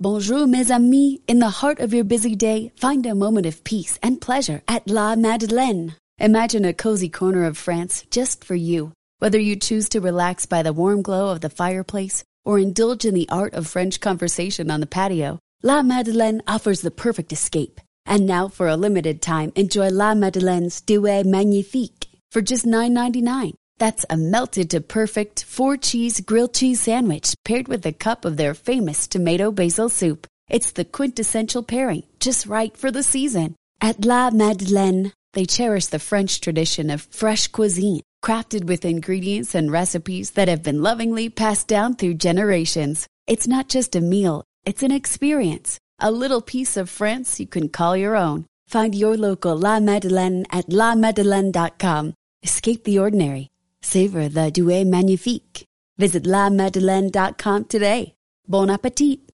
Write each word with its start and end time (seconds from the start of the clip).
Bonjour, 0.00 0.46
mes 0.46 0.70
amis. 0.70 1.18
In 1.26 1.40
the 1.40 1.50
heart 1.50 1.80
of 1.80 1.92
your 1.92 2.04
busy 2.04 2.36
day, 2.36 2.70
find 2.76 3.04
a 3.04 3.16
moment 3.16 3.46
of 3.46 3.64
peace 3.64 3.98
and 4.00 4.20
pleasure 4.20 4.62
at 4.68 4.88
La 4.88 5.16
Madeleine. 5.16 5.96
Imagine 6.20 6.64
a 6.64 6.72
cozy 6.72 7.08
corner 7.08 7.44
of 7.44 7.58
France 7.58 8.04
just 8.08 8.44
for 8.44 8.54
you. 8.54 8.92
Whether 9.18 9.40
you 9.40 9.56
choose 9.56 9.88
to 9.88 10.00
relax 10.00 10.46
by 10.46 10.62
the 10.62 10.72
warm 10.72 11.02
glow 11.02 11.30
of 11.30 11.40
the 11.40 11.50
fireplace 11.50 12.22
or 12.44 12.60
indulge 12.60 13.04
in 13.04 13.12
the 13.12 13.28
art 13.28 13.54
of 13.54 13.66
French 13.66 13.98
conversation 13.98 14.70
on 14.70 14.78
the 14.78 14.86
patio, 14.86 15.40
La 15.64 15.82
Madeleine 15.82 16.42
offers 16.46 16.80
the 16.82 16.92
perfect 16.92 17.32
escape. 17.32 17.80
And 18.06 18.24
now, 18.24 18.46
for 18.46 18.68
a 18.68 18.76
limited 18.76 19.20
time, 19.20 19.50
enjoy 19.56 19.88
La 19.88 20.14
Madeleine's 20.14 20.80
Duet 20.80 21.26
Magnifique 21.26 22.06
for 22.30 22.40
just 22.40 22.64
$9.99. 22.64 23.54
That's 23.78 24.04
a 24.10 24.16
melted 24.16 24.70
to 24.70 24.80
perfect 24.80 25.44
four 25.44 25.76
cheese 25.76 26.20
grilled 26.20 26.54
cheese 26.54 26.80
sandwich 26.80 27.34
paired 27.44 27.68
with 27.68 27.86
a 27.86 27.92
cup 27.92 28.24
of 28.24 28.36
their 28.36 28.52
famous 28.52 29.06
tomato 29.06 29.52
basil 29.52 29.88
soup. 29.88 30.26
It's 30.50 30.72
the 30.72 30.84
quintessential 30.84 31.62
pairing, 31.62 32.02
just 32.18 32.46
right 32.46 32.76
for 32.76 32.90
the 32.90 33.04
season. 33.04 33.54
At 33.80 34.04
La 34.04 34.30
Madeleine, 34.30 35.12
they 35.32 35.44
cherish 35.44 35.86
the 35.86 36.00
French 36.00 36.40
tradition 36.40 36.90
of 36.90 37.02
fresh 37.02 37.46
cuisine, 37.46 38.02
crafted 38.24 38.64
with 38.64 38.84
ingredients 38.84 39.54
and 39.54 39.70
recipes 39.70 40.32
that 40.32 40.48
have 40.48 40.64
been 40.64 40.82
lovingly 40.82 41.28
passed 41.28 41.68
down 41.68 41.94
through 41.94 42.14
generations. 42.14 43.06
It's 43.28 43.46
not 43.46 43.68
just 43.68 43.94
a 43.94 44.00
meal, 44.00 44.42
it's 44.64 44.82
an 44.82 44.90
experience, 44.90 45.78
a 46.00 46.10
little 46.10 46.42
piece 46.42 46.76
of 46.76 46.90
France 46.90 47.38
you 47.38 47.46
can 47.46 47.68
call 47.68 47.96
your 47.96 48.16
own. 48.16 48.46
Find 48.66 48.92
your 48.94 49.16
local 49.16 49.56
La 49.56 49.78
Madeleine 49.78 50.46
at 50.50 50.66
lamadeleine.com. 50.66 52.14
Escape 52.42 52.84
the 52.84 52.98
ordinary. 52.98 53.48
Savor 53.82 54.28
the 54.28 54.50
Douai 54.50 54.84
Magnifique. 54.84 55.64
Visit 55.98 56.24
lamadeleine.com 56.24 57.64
today. 57.64 58.14
Bon 58.46 58.70
appetit! 58.70 59.27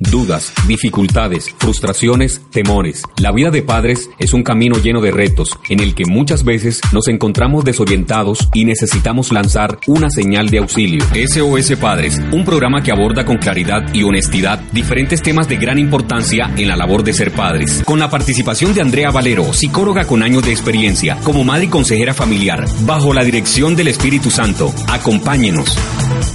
Dudas, 0.00 0.54
dificultades, 0.66 1.54
frustraciones, 1.58 2.40
temores. 2.50 3.02
La 3.18 3.32
vida 3.32 3.50
de 3.50 3.60
padres 3.60 4.08
es 4.18 4.32
un 4.32 4.42
camino 4.42 4.78
lleno 4.78 5.02
de 5.02 5.10
retos 5.10 5.58
en 5.68 5.80
el 5.80 5.94
que 5.94 6.06
muchas 6.06 6.42
veces 6.42 6.80
nos 6.92 7.06
encontramos 7.08 7.64
desorientados 7.64 8.48
y 8.54 8.64
necesitamos 8.64 9.30
lanzar 9.30 9.78
una 9.86 10.08
señal 10.08 10.48
de 10.48 10.58
auxilio. 10.58 11.04
SOS 11.14 11.76
Padres, 11.76 12.18
un 12.32 12.46
programa 12.46 12.82
que 12.82 12.92
aborda 12.92 13.26
con 13.26 13.36
claridad 13.36 13.92
y 13.92 14.02
honestidad 14.02 14.58
diferentes 14.72 15.20
temas 15.20 15.48
de 15.48 15.58
gran 15.58 15.78
importancia 15.78 16.50
en 16.56 16.68
la 16.68 16.76
labor 16.76 17.04
de 17.04 17.12
ser 17.12 17.30
padres. 17.32 17.82
Con 17.84 17.98
la 17.98 18.08
participación 18.08 18.72
de 18.72 18.80
Andrea 18.80 19.10
Valero, 19.10 19.52
psicóloga 19.52 20.06
con 20.06 20.22
años 20.22 20.44
de 20.44 20.52
experiencia 20.52 21.18
como 21.24 21.44
madre 21.44 21.66
y 21.66 21.68
consejera 21.68 22.14
familiar, 22.14 22.64
bajo 22.86 23.12
la 23.12 23.22
dirección 23.22 23.76
del 23.76 23.88
Espíritu 23.88 24.30
Santo. 24.30 24.72
Acompáñenos. 24.88 25.76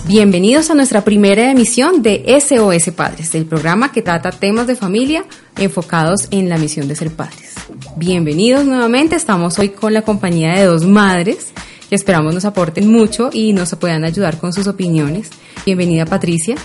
Bienvenidos 0.07 0.69
a 0.69 0.75
nuestra 0.75 1.03
primera 1.03 1.49
emisión 1.49 2.03
de 2.03 2.23
SOS 2.39 2.93
Padres, 2.93 3.33
el 3.33 3.45
programa 3.45 3.91
que 3.91 4.01
trata 4.01 4.29
temas 4.29 4.67
de 4.67 4.75
familia 4.75 5.25
enfocados 5.57 6.27
en 6.31 6.47
la 6.47 6.57
misión 6.57 6.87
de 6.87 6.95
ser 6.95 7.11
padres. 7.11 7.55
Bienvenidos 7.97 8.65
nuevamente, 8.65 9.15
estamos 9.15 9.57
hoy 9.57 9.69
con 9.69 9.93
la 9.93 10.03
compañía 10.03 10.53
de 10.53 10.65
dos 10.65 10.85
madres 10.85 11.49
que 11.89 11.95
esperamos 11.95 12.33
nos 12.33 12.45
aporten 12.45 12.91
mucho 12.91 13.29
y 13.33 13.53
nos 13.53 13.75
puedan 13.75 14.03
ayudar 14.03 14.37
con 14.37 14.53
sus 14.53 14.67
opiniones. 14.67 15.29
Bienvenida 15.65 16.05
Patricia. 16.05 16.55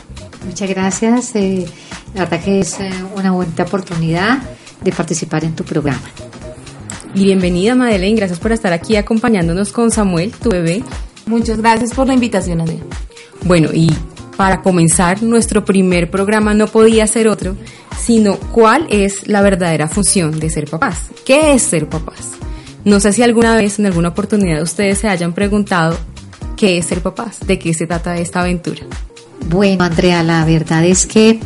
Muchas 0.46 0.68
gracias, 0.68 1.34
eh, 1.34 1.66
la 2.14 2.24
verdad 2.24 2.44
que 2.44 2.60
es 2.60 2.78
eh, 2.80 2.90
una 3.16 3.32
buena 3.32 3.52
oportunidad 3.62 4.38
de 4.82 4.92
participar 4.92 5.44
en 5.44 5.54
tu 5.54 5.64
programa. 5.64 6.02
Y 7.14 7.24
bienvenida 7.24 7.74
Madeleine, 7.74 8.16
gracias 8.16 8.38
por 8.38 8.52
estar 8.52 8.72
aquí 8.72 8.96
acompañándonos 8.96 9.72
con 9.72 9.90
Samuel, 9.90 10.30
tu 10.32 10.50
bebé. 10.50 10.82
Muchas 11.26 11.58
gracias 11.58 11.92
por 11.92 12.06
la 12.06 12.14
invitación, 12.14 12.60
Andrea. 12.60 12.80
Bueno, 13.44 13.70
y 13.72 13.90
para 14.36 14.62
comenzar, 14.62 15.22
nuestro 15.22 15.64
primer 15.64 16.10
programa 16.10 16.54
no 16.54 16.66
podía 16.66 17.06
ser 17.06 17.28
otro, 17.28 17.56
sino 17.98 18.36
cuál 18.36 18.86
es 18.88 19.26
la 19.26 19.42
verdadera 19.42 19.88
función 19.88 20.40
de 20.40 20.50
ser 20.50 20.68
papás. 20.68 21.10
¿Qué 21.26 21.52
es 21.52 21.62
ser 21.62 21.88
papás? 21.88 22.32
No 22.84 23.00
sé 23.00 23.12
si 23.12 23.22
alguna 23.22 23.54
vez, 23.54 23.78
en 23.78 23.86
alguna 23.86 24.08
oportunidad, 24.08 24.62
ustedes 24.62 24.98
se 24.98 25.08
hayan 25.08 25.34
preguntado 25.34 25.98
qué 26.56 26.78
es 26.78 26.86
ser 26.86 27.02
papás, 27.02 27.40
de 27.46 27.58
qué 27.58 27.74
se 27.74 27.86
trata 27.86 28.16
esta 28.16 28.40
aventura. 28.40 28.82
Bueno, 29.48 29.84
Andrea, 29.84 30.22
la 30.22 30.44
verdad 30.44 30.84
es 30.84 31.06
que 31.06 31.40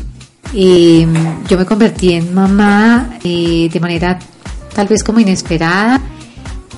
eh, 0.55 1.07
yo 1.49 1.59
me 1.59 1.67
convertí 1.67 2.13
en 2.13 2.33
mamá 2.33 3.19
eh, 3.25 3.69
de 3.73 3.81
manera 3.81 4.19
tal 4.73 4.87
vez 4.87 5.03
como 5.03 5.21
inesperada 5.21 6.01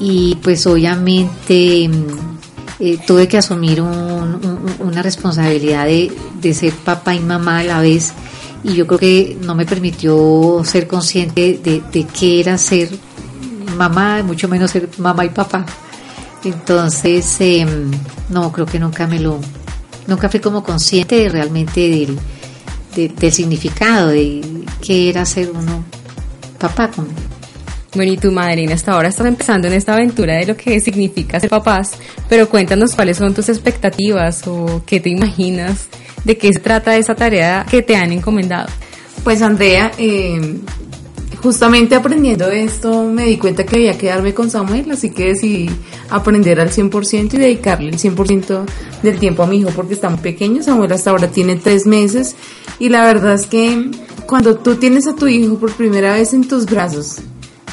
y 0.01 0.37
pues 0.43 0.67
obviamente 0.67 1.91
eh, 2.79 2.99
tuve 3.07 3.27
que 3.27 3.39
asumir 3.39 3.81
una 3.81 5.03
responsabilidad 5.03 5.87
de, 5.87 6.55
ser 6.55 6.75
papá 6.75 7.15
y 7.15 7.21
mamá 7.21 7.61
a 7.61 7.65
la 7.65 7.81
vez 7.81 8.13
y 8.63 8.75
yo 8.75 8.87
creo 8.87 8.99
que 8.99 9.39
no 9.43 9.55
me 9.55 9.65
permitió 9.65 10.63
ser 10.65 10.87
consciente 10.87 11.59
de, 11.63 12.07
qué 12.07 12.41
era 12.41 12.59
ser 12.59 12.91
mamá, 13.77 14.23
mucho 14.23 14.49
menos 14.49 14.71
ser 14.71 14.91
mamá 14.99 15.25
y 15.25 15.31
papá. 15.31 15.65
Entonces, 16.45 17.37
em, 17.41 17.91
no, 18.29 18.53
creo 18.53 18.67
que 18.67 18.79
nunca 18.79 19.07
me 19.07 19.21
lo, 19.21 19.41
nunca 20.07 20.29
fui 20.29 20.41
como 20.41 20.63
consciente 20.63 21.29
realmente 21.29 21.81
del, 21.89 22.19
del 23.15 23.33
significado 23.33 24.09
de 24.09 24.65
qué 24.81 25.09
era 25.09 25.25
ser 25.25 25.51
uno 25.51 25.85
papá. 26.59 26.91
Como, 26.91 27.09
bueno, 27.95 28.13
y 28.13 28.17
tu 28.17 28.33
madrina 28.33 28.75
hasta 28.75 28.93
ahora 28.93 29.09
estás 29.09 29.27
empezando 29.27 29.69
en 29.69 29.75
esta 29.75 29.95
aventura 29.95 30.35
de 30.35 30.47
lo 30.47 30.57
que 30.57 30.81
significa 30.81 31.41
ser 31.41 31.51
papás, 31.51 31.93
pero 32.29 32.49
cuéntanos 32.49 32.95
cuáles 32.95 33.17
son 33.17 33.35
tus 33.35 33.49
expectativas 33.49 34.47
o 34.47 34.83
qué 34.85 35.01
te 35.01 35.11
imaginas, 35.11 35.89
de 36.25 36.37
qué 36.37 36.53
se 36.53 36.61
trata 36.61 36.97
esa 36.97 37.15
tarea 37.15 37.65
que 37.71 37.83
te 37.83 37.97
han 37.97 38.13
encomendado. 38.13 38.69
Pues 39.25 39.43
Andrea, 39.43 39.93
eh, 39.99 40.59
justamente 41.43 41.95
aprendiendo 41.95 42.51
esto 42.51 43.05
me 43.05 43.25
di 43.25 43.37
cuenta 43.37 43.65
que 43.65 43.77
había 43.77 43.97
que 43.97 44.09
darme 44.09 44.35
con 44.35 44.51
Samuel, 44.51 44.91
así 44.91 45.11
que 45.11 45.29
decidí 45.29 45.71
aprender 46.11 46.61
al 46.61 46.71
100% 46.71 47.35
y 47.35 47.39
dedicarle 47.39 47.89
el 47.89 47.99
100% 47.99 48.65
del 49.03 49.19
tiempo 49.19 49.43
a 49.43 49.47
mi 49.47 49.59
hijo 49.59 49.71
porque 49.75 49.95
está 49.95 50.11
muy 50.11 50.19
pequeño. 50.19 50.63
Samuel 50.63 50.93
hasta 50.93 51.11
ahora 51.11 51.29
tiene 51.29 51.57
tres 51.57 51.87
meses 51.87 52.37
y 52.79 52.89
la 52.89 53.05
verdad 53.05 53.35
es 53.35 53.47
que 53.47 53.91
cuando 54.27 54.57
tú 54.57 54.75
tienes 54.75 55.07
a 55.07 55.15
tu 55.15 55.29
hijo 55.29 55.57
por 55.59 55.73
primera 55.73 56.15
vez 56.15 56.35
en 56.35 56.49
tus 56.49 56.67
brazos, 56.67 57.19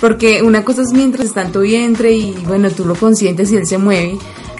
porque 0.04 0.42
una 0.42 0.66
cosa 0.66 0.82
es 0.82 0.92
mientras 0.92 1.28
está 1.28 1.44
en 1.44 1.54
tu 1.54 1.62
vientre 1.62 2.12
y 2.12 2.34
bueno, 2.46 2.70
tú 2.70 2.84
lo 2.84 2.94
consientes 2.94 3.50
y 3.54 3.56
él 3.56 3.66
se 3.66 3.78
mueve. 3.78 4.18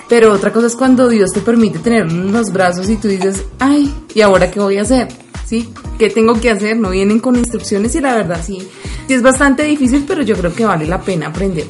Pero 0.08 0.32
otra 0.32 0.54
cosa 0.54 0.68
es 0.68 0.76
cuando 0.78 1.10
Dios 1.10 1.32
te 1.34 1.42
permite 1.42 1.80
tener 1.80 2.10
los 2.10 2.54
brazos 2.54 2.90
y 2.90 2.96
tú 2.96 3.10
dices, 3.10 3.44
ay, 3.60 3.94
¿y 4.16 4.22
ahora 4.22 4.50
qué 4.50 4.62
voy 4.62 4.78
a 4.78 4.84
hacer? 4.84 5.10
¿Sí? 5.46 5.68
¿Qué 6.00 6.10
tengo 6.10 6.40
que 6.40 6.50
hacer? 6.50 6.78
No 6.78 6.92
vienen 6.92 7.20
con 7.20 7.36
instrucciones 7.36 7.94
y 7.94 8.00
la 8.00 8.16
verdad 8.16 8.40
sí, 8.42 8.66
sí 9.06 9.14
es 9.14 9.22
bastante 9.22 9.64
difícil, 9.64 10.06
pero 10.08 10.22
yo 10.22 10.38
creo 10.38 10.56
que 10.56 10.64
vale 10.64 10.88
la 10.88 11.02
pena 11.02 11.28
aprender. 11.28 11.66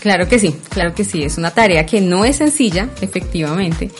Claro 0.00 0.26
que 0.26 0.38
sí, 0.38 0.56
claro 0.70 0.94
que 0.94 1.04
sí, 1.04 1.22
es 1.22 1.36
una 1.36 1.50
tarea 1.50 1.84
que 1.84 2.00
no 2.00 2.24
es 2.24 2.36
sencilla, 2.36 2.88
efectivamente, 3.02 3.90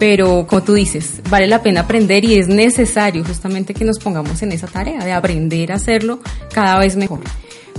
pero 0.00 0.44
como 0.48 0.64
tú 0.64 0.74
dices, 0.74 1.20
vale 1.30 1.46
la 1.46 1.62
pena 1.62 1.82
aprender 1.82 2.24
y 2.24 2.34
es 2.34 2.48
necesario 2.48 3.22
justamente 3.24 3.74
que 3.74 3.84
nos 3.84 4.00
pongamos 4.00 4.42
en 4.42 4.50
esa 4.50 4.66
tarea 4.66 5.04
de 5.04 5.12
aprender 5.12 5.70
a 5.70 5.76
hacerlo 5.76 6.18
cada 6.52 6.80
vez 6.80 6.96
mejor 6.96 7.20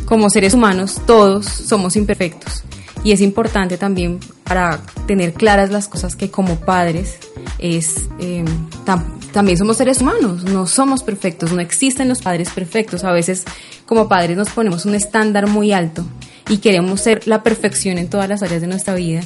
como 0.06 0.30
seres 0.30 0.54
humanos 0.54 1.02
todos 1.06 1.46
somos 1.46 1.96
imperfectos 1.96 2.64
y 3.04 3.12
es 3.12 3.22
importante 3.22 3.78
también 3.78 4.20
para 4.44 4.82
tener 5.06 5.34
claras 5.34 5.70
las 5.70 5.88
cosas 5.88 6.16
que 6.16 6.32
como 6.32 6.60
padres 6.60 7.18
es 7.60 8.10
em, 8.20 8.46
también 9.32 9.58
somos 9.58 9.78
seres 9.78 10.02
humanos, 10.02 10.44
no 10.44 10.66
somos 10.66 11.04
perfectos, 11.04 11.52
no 11.52 11.60
existen 11.60 12.08
los 12.08 12.22
padres 12.22 12.50
perfectos. 12.52 13.04
A 13.04 13.12
veces 13.12 13.44
como 13.86 14.08
padres 14.08 14.38
nos 14.38 14.50
ponemos 14.50 14.86
un 14.86 14.96
estándar 14.96 15.48
muy 15.48 15.74
alto 15.74 16.06
y 16.50 16.58
queremos 16.58 17.02
ser 17.02 17.28
la 17.28 17.44
perfección 17.44 17.98
en 17.98 18.10
todas 18.10 18.30
las 18.30 18.42
áreas 18.44 18.62
de 18.62 18.68
nuestra 18.68 18.96
vida 18.96 19.22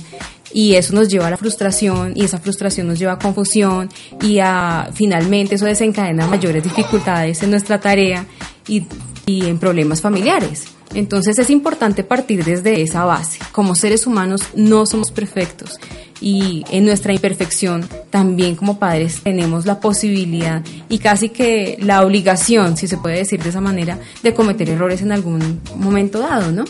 y 0.52 0.74
eso 0.74 0.94
nos 0.94 1.10
lleva 1.10 1.28
a 1.28 1.30
la 1.30 1.38
frustración 1.38 2.14
y 2.16 2.26
esa 2.26 2.40
frustración 2.40 2.88
nos 2.88 2.98
lleva 2.98 3.14
a 3.14 3.20
confusión 3.20 3.88
y 4.22 4.40
a 4.40 4.90
finalmente 4.94 5.56
eso 5.56 5.66
desencadena 5.66 6.28
mayores 6.28 6.64
dificultades 6.64 7.44
en 7.44 7.52
nuestra 7.52 7.80
tarea 7.80 8.26
y 8.68 8.86
y 9.30 9.46
en 9.46 9.60
problemas 9.60 10.02
familiares. 10.02 10.66
Entonces 10.96 11.38
es 11.38 11.52
importante 11.52 12.04
partir 12.04 12.44
desde 12.44 12.82
esa 12.82 13.06
base. 13.06 13.38
Como 13.52 13.76
seres 13.76 14.08
humanos 14.08 14.42
no 14.56 14.88
somos 14.88 15.12
perfectos 15.12 15.80
y 16.20 16.66
en 16.72 16.86
nuestra 16.86 17.14
imperfección 17.14 17.88
también 18.10 18.56
como 18.56 18.80
padres 18.80 19.22
tenemos 19.22 19.68
la 19.68 19.80
posibilidad 19.80 20.64
y 20.90 20.98
casi 20.98 21.30
que 21.30 21.78
la 21.80 22.02
obligación, 22.04 22.76
si 22.76 22.88
se 22.88 22.98
puede 22.98 23.18
decir 23.18 23.42
de 23.44 23.50
esa 23.50 23.62
manera, 23.62 24.00
de 24.24 24.34
cometer 24.34 24.68
errores 24.68 25.04
en 25.04 25.12
algún 25.12 25.62
momento 25.76 26.20
dado, 26.20 26.52
¿no? 26.52 26.66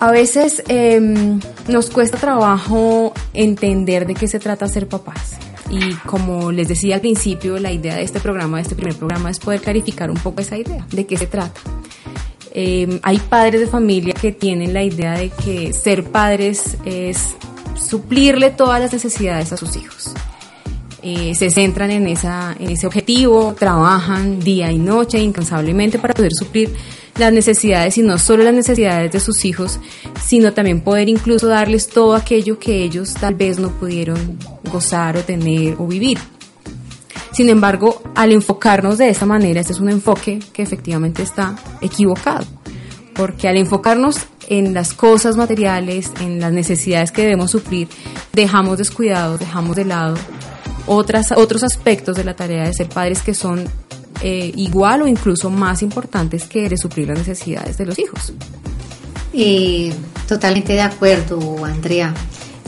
A 0.00 0.10
veces 0.10 0.62
em, 0.68 1.40
nos 1.68 1.90
cuesta 1.90 2.16
trabajo 2.16 3.12
entender 3.34 4.06
de 4.06 4.14
qué 4.14 4.26
se 4.26 4.38
trata 4.38 4.68
ser 4.68 4.88
papás. 4.88 5.36
Y 5.74 5.94
como 6.06 6.52
les 6.52 6.68
decía 6.68 6.94
al 6.94 7.00
principio, 7.00 7.58
la 7.58 7.72
idea 7.72 7.96
de 7.96 8.02
este 8.02 8.20
programa, 8.20 8.58
de 8.58 8.62
este 8.62 8.76
primer 8.76 8.94
programa, 8.96 9.30
es 9.30 9.40
poder 9.40 9.60
clarificar 9.60 10.08
un 10.08 10.16
poco 10.16 10.40
esa 10.40 10.56
idea, 10.56 10.86
de 10.90 11.04
qué 11.04 11.16
se 11.16 11.26
trata. 11.26 11.60
Em, 12.52 13.00
hay 13.02 13.18
padres 13.18 13.60
de 13.60 13.66
familia 13.66 14.14
que 14.14 14.30
tienen 14.30 14.72
la 14.72 14.84
idea 14.84 15.18
de 15.18 15.30
que 15.30 15.72
ser 15.72 16.04
padres 16.04 16.76
es 16.84 17.34
suplirle 17.74 18.50
todas 18.50 18.80
las 18.80 18.92
necesidades 18.92 19.52
a 19.52 19.56
sus 19.56 19.74
hijos. 19.76 20.14
Eh, 21.06 21.34
se 21.34 21.50
centran 21.50 21.90
en, 21.90 22.06
esa, 22.06 22.56
en 22.58 22.70
ese 22.70 22.86
objetivo, 22.86 23.54
trabajan 23.58 24.40
día 24.40 24.72
y 24.72 24.78
noche 24.78 25.18
incansablemente 25.18 25.98
para 25.98 26.14
poder 26.14 26.32
suplir 26.32 26.74
las 27.18 27.30
necesidades 27.30 27.98
y 27.98 28.02
no 28.02 28.16
solo 28.16 28.42
las 28.42 28.54
necesidades 28.54 29.12
de 29.12 29.20
sus 29.20 29.44
hijos, 29.44 29.78
sino 30.24 30.54
también 30.54 30.80
poder 30.80 31.10
incluso 31.10 31.46
darles 31.46 31.88
todo 31.88 32.14
aquello 32.14 32.58
que 32.58 32.82
ellos 32.82 33.12
tal 33.12 33.34
vez 33.34 33.58
no 33.58 33.68
pudieron 33.68 34.38
gozar 34.72 35.18
o 35.18 35.20
tener 35.20 35.76
o 35.78 35.86
vivir. 35.86 36.18
Sin 37.32 37.50
embargo, 37.50 38.00
al 38.14 38.32
enfocarnos 38.32 38.96
de 38.96 39.10
esa 39.10 39.26
manera, 39.26 39.60
este 39.60 39.74
es 39.74 39.80
un 39.80 39.90
enfoque 39.90 40.38
que 40.54 40.62
efectivamente 40.62 41.22
está 41.22 41.54
equivocado, 41.82 42.46
porque 43.14 43.46
al 43.46 43.58
enfocarnos 43.58 44.20
en 44.48 44.72
las 44.72 44.94
cosas 44.94 45.36
materiales, 45.36 46.12
en 46.22 46.40
las 46.40 46.52
necesidades 46.54 47.12
que 47.12 47.22
debemos 47.22 47.50
suplir, 47.50 47.88
dejamos 48.32 48.78
descuidados, 48.78 49.38
dejamos 49.38 49.76
de 49.76 49.84
lado 49.84 50.14
otras, 50.86 51.32
otros 51.32 51.62
aspectos 51.62 52.16
de 52.16 52.24
la 52.24 52.34
tarea 52.34 52.64
de 52.64 52.72
ser 52.72 52.88
padres 52.88 53.22
que 53.22 53.34
son 53.34 53.64
eh, 54.22 54.52
igual 54.56 55.02
o 55.02 55.06
incluso 55.06 55.50
más 55.50 55.82
importantes 55.82 56.44
que 56.44 56.68
de 56.68 56.76
suplir 56.76 57.08
las 57.08 57.18
necesidades 57.18 57.76
de 57.78 57.86
los 57.86 57.98
hijos. 57.98 58.32
Eh, 59.32 59.92
totalmente 60.28 60.72
de 60.74 60.82
acuerdo, 60.82 61.64
Andrea. 61.64 62.14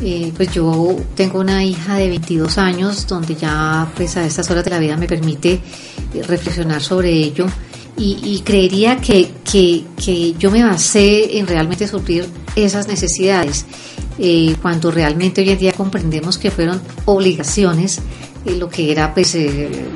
Eh, 0.03 0.31
pues 0.37 0.53
yo 0.53 0.95
tengo 1.15 1.41
una 1.41 1.65
hija 1.65 1.97
de 1.97 2.09
22 2.09 2.59
años 2.59 3.07
donde 3.07 3.35
ya 3.35 3.91
pues 3.97 4.19
a 4.19 4.27
estas 4.27 4.51
horas 4.51 4.63
de 4.63 4.71
la 4.71 4.79
vida 4.79 4.95
me 4.99 5.07
permite 5.07 5.59
reflexionar 6.27 6.83
sobre 6.83 7.11
ello 7.13 7.47
y, 7.99 8.43
creería 8.45 8.99
que, 8.99 9.31
que, 9.51 10.35
yo 10.39 10.51
me 10.51 10.63
basé 10.63 11.39
en 11.39 11.47
realmente 11.47 11.89
suplir 11.89 12.27
esas 12.55 12.89
necesidades 12.89 13.65
cuando 14.63 14.91
realmente 14.91 15.43
hoy 15.43 15.51
en 15.51 15.59
día 15.59 15.73
comprendemos 15.73 16.39
que 16.39 16.51
fueron 16.51 16.81
obligaciones 17.05 18.01
lo 18.55 18.69
que 18.69 18.93
era 18.93 19.13
pues 19.13 19.37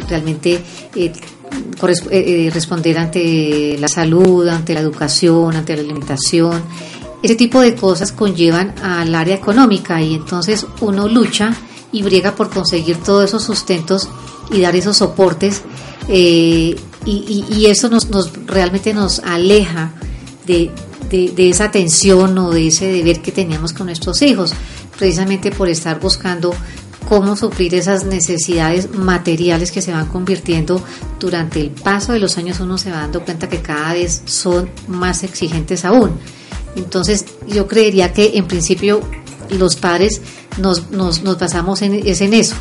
realmente 0.08 0.60
eh, 0.94 1.12
eh, 2.10 2.50
responder 2.52 2.98
ante 2.98 3.76
la 3.78 3.88
salud, 3.88 4.46
ante 4.48 4.74
la 4.74 4.80
educación, 4.80 5.56
ante 5.56 5.76
la 5.76 5.82
alimentación. 5.82 6.62
Ese 7.22 7.34
tipo 7.34 7.60
de 7.60 7.74
cosas 7.74 8.12
conllevan 8.12 8.74
al 8.82 9.14
área 9.14 9.34
económica 9.34 10.00
y 10.02 10.14
entonces 10.14 10.66
uno 10.80 11.08
lucha 11.08 11.54
y 11.92 12.02
briega 12.02 12.34
por 12.34 12.50
conseguir 12.50 12.96
todos 12.98 13.24
esos 13.26 13.42
sustentos 13.44 14.08
y 14.50 14.60
dar 14.60 14.74
esos 14.76 14.96
soportes 14.96 15.62
eh, 16.08 16.76
y, 17.04 17.66
eso 17.66 17.88
nos, 17.88 18.08
realmente 18.46 18.92
nos 18.92 19.20
aleja 19.20 19.92
de, 20.46 20.70
de, 21.08 21.50
esa 21.50 21.64
atención 21.64 22.36
o 22.38 22.50
de 22.50 22.68
ese 22.68 22.86
deber 22.86 23.20
que 23.20 23.32
teníamos 23.32 23.72
con 23.72 23.86
nuestros 23.86 24.22
hijos, 24.22 24.52
precisamente 24.98 25.50
por 25.50 25.68
estar 25.68 26.00
buscando 26.00 26.54
cómo 27.08 27.36
suplir 27.36 27.74
esas 27.74 28.04
necesidades 28.04 28.94
materiales 28.94 29.72
que 29.72 29.82
se 29.82 29.92
van 29.92 30.06
convirtiendo 30.06 30.82
durante 31.18 31.60
el 31.60 31.70
paso 31.70 32.12
de 32.12 32.20
los 32.20 32.38
años 32.38 32.60
uno 32.60 32.78
se 32.78 32.90
va 32.90 32.98
dando 32.98 33.24
cuenta 33.24 33.48
que 33.48 33.60
cada 33.60 33.94
vez 33.94 34.22
son 34.26 34.70
más 34.86 35.24
exigentes 35.24 35.84
aún. 35.84 36.12
Entonces 36.76 37.24
yo 37.48 37.66
creería 37.66 38.12
que 38.12 38.32
en 38.36 38.46
principio 38.46 39.00
los 39.50 39.74
padres 39.74 40.20
nos, 40.58 40.90
nos, 40.90 41.22
nos 41.22 41.38
basamos 41.38 41.82
en, 41.82 41.94
es 41.94 42.20
en 42.20 42.34
eso 42.34 42.54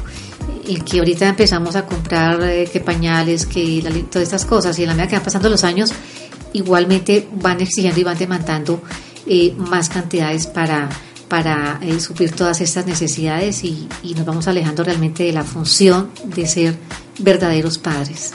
que 0.78 1.00
ahorita 1.00 1.28
empezamos 1.28 1.76
a 1.76 1.86
comprar 1.86 2.42
eh, 2.44 2.70
que 2.72 2.80
pañales, 2.80 3.46
que 3.46 3.84
todas 4.10 4.28
estas 4.28 4.46
cosas 4.46 4.78
y 4.78 4.86
la 4.86 4.94
medida 4.94 5.08
que 5.08 5.16
van 5.16 5.24
pasando 5.24 5.50
los 5.50 5.64
años 5.64 5.92
igualmente 6.54 7.28
van 7.42 7.62
exigiendo 7.62 8.00
y 8.00 8.04
van 8.04 8.18
demandando 8.18 8.82
eh, 9.26 9.54
más 9.58 9.90
cantidades 9.90 10.48
para 10.48 10.90
para 11.30 11.80
eh, 11.82 12.00
suplir 12.00 12.32
todas 12.32 12.60
estas 12.60 12.86
necesidades 12.88 13.64
y, 13.64 13.88
nos 14.16 14.26
vamos 14.26 14.48
alejando 14.48 14.84
realmente 14.84 15.24
de 15.24 15.32
la 15.32 15.44
función 15.44 16.10
de 16.26 16.48
ser 16.48 16.76
verdaderos 17.20 17.78
padres. 17.78 18.34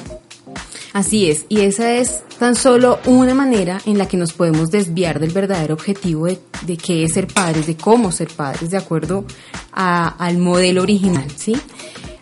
Así 0.93 1.29
es, 1.29 1.45
y 1.49 1.61
esa 1.61 1.93
es 1.93 2.23
tan 2.39 2.55
solo 2.55 3.01
una 3.07 3.35
manera 3.35 3.81
en 3.85 3.99
la 3.99 4.07
que 4.07 4.17
nos 4.17 4.33
podemos 4.33 4.71
desviar 4.71 5.19
del 5.19 5.33
verdadero 5.33 5.75
objetivo 5.75 6.27
de, 6.27 6.77
qué 6.77 7.03
es 7.03 7.15
ser 7.15 7.27
padres, 7.27 7.67
de 7.67 7.77
cómo 7.77 8.13
ser 8.13 8.29
padres, 8.29 8.71
de 8.71 8.77
acuerdo 8.77 9.25
al 9.73 10.39
modelo 10.39 10.83
original, 10.83 11.27
¿sí? 11.37 11.57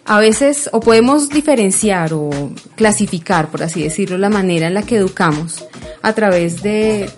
A 0.05 0.19
veces, 0.19 0.69
o 0.73 0.81
podemos 0.81 1.29
diferenciar 1.29 2.13
o 2.13 2.31
clasificar, 2.75 3.51
por 3.51 3.63
así 3.63 3.83
decirlo, 3.83 4.19
la 4.19 4.31
manera 4.31 4.67
en 4.67 4.75
la 4.75 4.83
que 4.83 4.97
educamos 4.97 5.65
a 6.03 6.13
través 6.13 6.63
de 6.63 7.09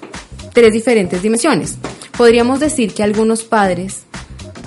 tres 0.53 0.73
diferentes 0.73 1.23
dimensiones. 1.23 1.77
Podríamos 2.17 2.61
decir 2.61 2.93
que 2.93 3.03
algunos 3.03 3.43
padres, 3.43 4.03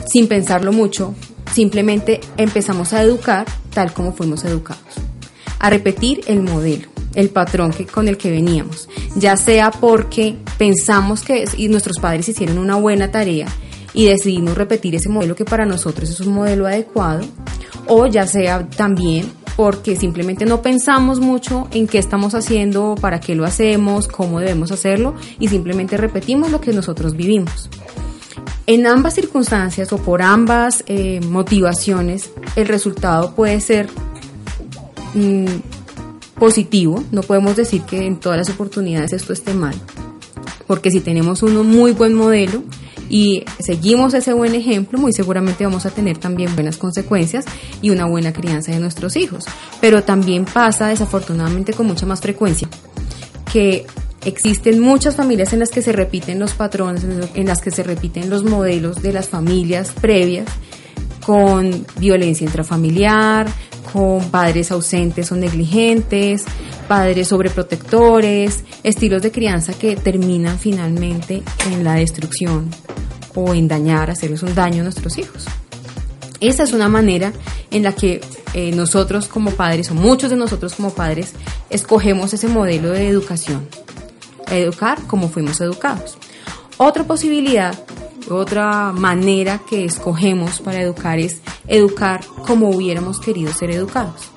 sin 0.07 0.27
pensarlo 0.27 0.73
mucho, 0.73 1.13
simplemente 1.53 2.19
empezamos 2.37 2.93
a 2.93 3.01
educar 3.01 3.45
tal 3.73 3.93
como 3.93 4.13
fuimos 4.13 4.43
educados, 4.43 4.95
a 5.59 5.69
repetir 5.69 6.21
el 6.27 6.41
modelo, 6.41 6.89
el 7.13 7.29
patrón 7.29 7.71
que, 7.71 7.85
con 7.85 8.07
el 8.07 8.17
que 8.17 8.31
veníamos, 8.31 8.89
ya 9.15 9.37
sea 9.37 9.71
porque 9.71 10.35
pensamos 10.57 11.21
que 11.21 11.45
nuestros 11.69 11.99
padres 11.99 12.27
hicieron 12.27 12.57
una 12.57 12.75
buena 12.75 13.11
tarea 13.11 13.47
y 13.93 14.07
decidimos 14.07 14.55
repetir 14.55 14.95
ese 14.95 15.09
modelo 15.09 15.35
que 15.35 15.45
para 15.45 15.65
nosotros 15.65 16.09
es 16.09 16.19
un 16.19 16.33
modelo 16.33 16.67
adecuado, 16.67 17.21
o 17.87 18.07
ya 18.07 18.27
sea 18.27 18.67
también 18.69 19.31
porque 19.57 19.95
simplemente 19.95 20.45
no 20.45 20.61
pensamos 20.61 21.19
mucho 21.19 21.67
en 21.71 21.87
qué 21.87 21.97
estamos 21.97 22.35
haciendo, 22.35 22.95
para 23.01 23.19
qué 23.19 23.33
lo 23.33 23.43
hacemos, 23.43 24.07
cómo 24.07 24.39
debemos 24.39 24.71
hacerlo 24.71 25.15
y 25.39 25.47
simplemente 25.47 25.97
repetimos 25.97 26.51
lo 26.51 26.61
que 26.61 26.73
nosotros 26.73 27.15
vivimos. 27.15 27.69
En 28.67 28.85
ambas 28.85 29.15
circunstancias 29.15 29.91
o 29.93 29.97
por 29.97 30.21
ambas 30.21 30.83
eh, 30.85 31.21
motivaciones, 31.21 32.29
el 32.55 32.67
resultado 32.67 33.33
puede 33.33 33.59
ser 33.59 33.87
mm, 35.15 35.45
positivo. 36.37 37.03
No 37.11 37.21
podemos 37.21 37.55
decir 37.55 37.81
que 37.81 38.05
en 38.05 38.19
todas 38.19 38.37
las 38.37 38.49
oportunidades 38.51 39.11
esto 39.11 39.33
esté 39.33 39.55
mal, 39.55 39.73
porque 40.67 40.91
si 40.91 40.99
tenemos 40.99 41.41
un 41.41 41.65
muy 41.67 41.93
buen 41.93 42.13
modelo, 42.13 42.61
y 43.09 43.45
seguimos 43.59 44.13
ese 44.13 44.33
buen 44.33 44.55
ejemplo, 44.55 44.99
muy 44.99 45.13
seguramente 45.13 45.63
vamos 45.63 45.85
a 45.85 45.91
tener 45.91 46.17
también 46.17 46.53
buenas 46.55 46.77
consecuencias 46.77 47.45
y 47.81 47.89
una 47.89 48.05
buena 48.05 48.33
crianza 48.33 48.71
de 48.71 48.79
nuestros 48.79 49.15
hijos. 49.15 49.45
Pero 49.81 50.03
también 50.03 50.45
pasa 50.45 50.87
desafortunadamente 50.87 51.73
con 51.73 51.87
mucha 51.87 52.05
más 52.05 52.21
frecuencia 52.21 52.67
que 53.51 53.85
existen 54.25 54.79
muchas 54.81 55.15
familias 55.15 55.53
en 55.53 55.59
las 55.59 55.69
que 55.69 55.81
se 55.81 55.93
repiten 55.93 56.39
los 56.39 56.53
patrones, 56.53 57.03
en 57.33 57.47
las 57.47 57.61
que 57.61 57.71
se 57.71 57.83
repiten 57.83 58.29
los 58.29 58.43
modelos 58.43 59.01
de 59.01 59.13
las 59.13 59.29
familias 59.29 59.91
previas 60.01 60.47
con 61.25 61.85
violencia 61.99 62.45
intrafamiliar, 62.45 63.47
con 63.91 64.23
padres 64.29 64.71
ausentes 64.71 65.31
o 65.31 65.35
negligentes, 65.35 66.43
padres 66.87 67.29
sobreprotectores, 67.29 68.63
estilos 68.83 69.21
de 69.21 69.31
crianza 69.31 69.73
que 69.73 69.95
terminan 69.95 70.57
finalmente 70.59 71.43
en 71.71 71.83
la 71.83 71.95
destrucción 71.95 72.69
o 73.39 73.53
en 73.53 73.67
dañar, 73.67 74.09
hacerles 74.09 74.41
un 74.41 74.55
daño 74.55 74.81
a 74.81 74.85
nuestros 74.85 75.19
hijos. 75.19 75.45
Esa 76.39 76.63
es 76.63 76.73
una 76.73 76.89
manera 76.89 77.31
en 77.69 77.83
la 77.83 77.93
que 77.93 78.19
eh, 78.55 78.71
nosotros 78.71 79.27
como 79.27 79.51
padres, 79.51 79.91
o 79.91 79.93
muchos 79.93 80.31
de 80.31 80.35
nosotros 80.35 80.73
como 80.73 80.89
padres, 80.89 81.33
escogemos 81.69 82.33
ese 82.33 82.47
modelo 82.47 82.89
de 82.89 83.07
educación, 83.07 83.67
educar 84.49 84.99
como 85.05 85.29
fuimos 85.29 85.61
educados. 85.61 86.17
Otra 86.77 87.03
posibilidad, 87.03 87.77
otra 88.27 88.91
manera 88.91 89.61
que 89.69 89.85
escogemos 89.85 90.59
para 90.59 90.81
educar 90.81 91.19
es 91.19 91.37
educar 91.67 92.25
como 92.47 92.71
hubiéramos 92.71 93.19
querido 93.19 93.53
ser 93.53 93.69
educados. 93.69 94.31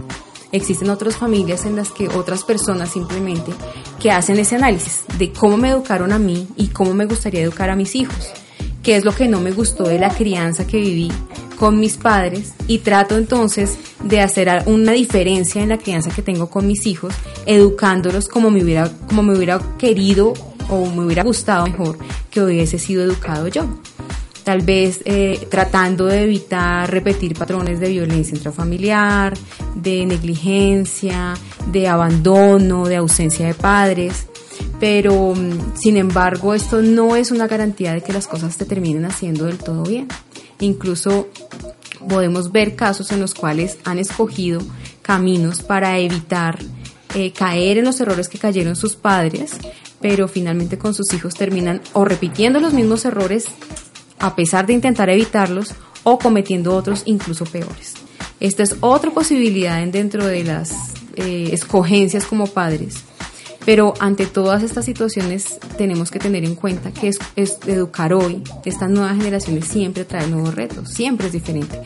Existen 0.53 0.91
otras 0.91 1.17
familias 1.17 1.65
en 1.65 1.75
las 1.75 1.91
que 1.91 2.09
otras 2.09 2.45
personas 2.45 2.91
simplemente 2.91 3.53
que 3.99 4.11
hacen 4.11 4.39
ese 4.39 4.57
análisis 4.57 5.05
de 5.17 5.33
cómo 5.33 5.57
me 5.57 5.71
educaron 5.71 6.13
a 6.13 6.19
mí 6.19 6.49
y 6.57 6.69
cómo 6.69 6.93
me 6.93 7.07
gustaría 7.07 7.41
educar 7.41 7.71
a 7.71 7.77
mis 7.77 7.95
hijos, 7.95 8.33
qué 8.83 8.97
es 8.97 9.05
lo 9.05 9.15
que 9.15 9.29
no 9.29 9.41
me 9.41 9.53
gustó 9.53 9.85
de 9.85 9.99
la 9.99 10.11
crianza 10.11 10.67
que 10.67 10.79
viví 10.79 11.11
con 11.59 11.79
mis 11.79 11.97
padres 11.97 12.55
y 12.67 12.79
trato 12.79 13.19
entonces 13.19 13.79
de 14.03 14.21
hacer 14.21 14.63
una 14.67 14.93
diferencia 14.93 15.63
en 15.63 15.69
la 15.69 15.79
crianza 15.79 16.11
que 16.11 16.23
tengo 16.23 16.49
con 16.49 16.67
mis 16.67 16.87
hijos, 16.87 17.15
educándolos 17.45 18.29
como 18.29 18.51
me 18.51 18.63
hubiera, 18.63 18.91
como 19.09 19.23
me 19.23 19.37
hubiera 19.37 19.61
querido 19.79 20.33
o 20.69 20.87
me 20.87 21.05
hubiera 21.05 21.23
gustado 21.23 21.67
mejor 21.67 21.99
que 22.31 22.41
hubiese 22.43 22.79
sido 22.79 23.03
educado 23.03 23.49
yo 23.49 23.69
tal 24.45 24.63
vez 24.63 25.01
eh, 25.05 25.47
tratando 25.51 26.07
de 26.07 26.25
evitar 26.25 26.91
repetir 26.91 27.37
patrones 27.39 27.79
de 27.81 27.89
violencia 27.89 28.35
intrafamiliar, 28.35 29.35
de 29.75 30.05
negligencia, 30.07 31.35
de 31.71 31.89
abandono, 31.89 32.87
de 32.87 32.97
ausencia 32.97 33.47
de 33.47 33.55
padres. 33.55 34.27
Pero, 34.81 35.35
mm, 35.35 35.77
sin 35.77 35.97
embargo, 35.97 36.55
esto 36.55 36.83
no 36.83 37.15
es 37.15 37.31
una 37.31 37.47
garantía 37.47 37.93
de 37.93 38.03
que 38.03 38.13
las 38.13 38.27
cosas 38.27 38.57
te 38.57 38.65
terminen 38.65 39.05
haciendo 39.05 39.45
del 39.45 39.59
todo 39.59 39.85
bien. 39.85 40.09
Incluso 40.59 41.29
podemos 42.09 42.51
ver 42.51 42.75
casos 42.77 43.13
en 43.13 43.21
los 43.21 43.35
cuales 43.35 43.79
han 43.85 43.99
escogido 43.99 44.61
caminos 45.03 45.63
para 45.63 45.99
evitar 45.99 46.59
eh, 47.15 47.33
caer 47.33 47.79
en 47.79 47.85
los 47.85 48.01
errores 48.01 48.29
que 48.29 48.39
cayeron 48.39 48.77
sus 48.77 48.97
padres, 48.97 49.53
pero 50.01 50.29
finalmente 50.29 50.79
con 50.79 50.95
sus 50.95 51.13
hijos 51.13 51.35
terminan 51.35 51.81
o 51.93 52.05
repitiendo 52.05 52.61
los 52.61 52.73
mismos 52.73 53.05
errores 53.05 53.47
a 54.19 54.37
pesar 54.37 54.67
de 54.67 54.75
intentar 54.75 55.11
evitarlos 55.11 55.75
o 56.05 56.19
cometiendo 56.19 56.75
otros 56.75 57.03
incluso 57.07 57.45
peores. 57.45 57.95
Esta 58.39 58.63
es 58.63 58.77
otra 58.81 59.11
posibilidad 59.11 59.85
dentro 59.87 60.27
de 60.27 60.45
las 60.45 60.73
eh, 61.17 61.51
escogencias 61.53 62.25
como 62.25 62.47
padres. 62.47 63.05
Pero 63.65 63.95
ante 64.01 64.27
todas 64.27 64.63
estas 64.63 64.85
situaciones 64.85 65.59
tenemos 65.77 66.11
que 66.11 66.19
tener 66.19 66.45
en 66.45 66.55
cuenta 66.55 66.93
que 66.93 67.09
es, 67.09 67.19
educar 67.67 68.15
hoy, 68.15 68.43
estas 68.65 68.91
nuevas 68.91 69.17
generaciones 69.17 69.67
siempre 69.67 70.05
traen 70.05 70.31
nuevos 70.31 70.55
retos, 70.55 70.89
siempre 70.89 71.27
es 71.27 71.33
diferente. 71.33 71.81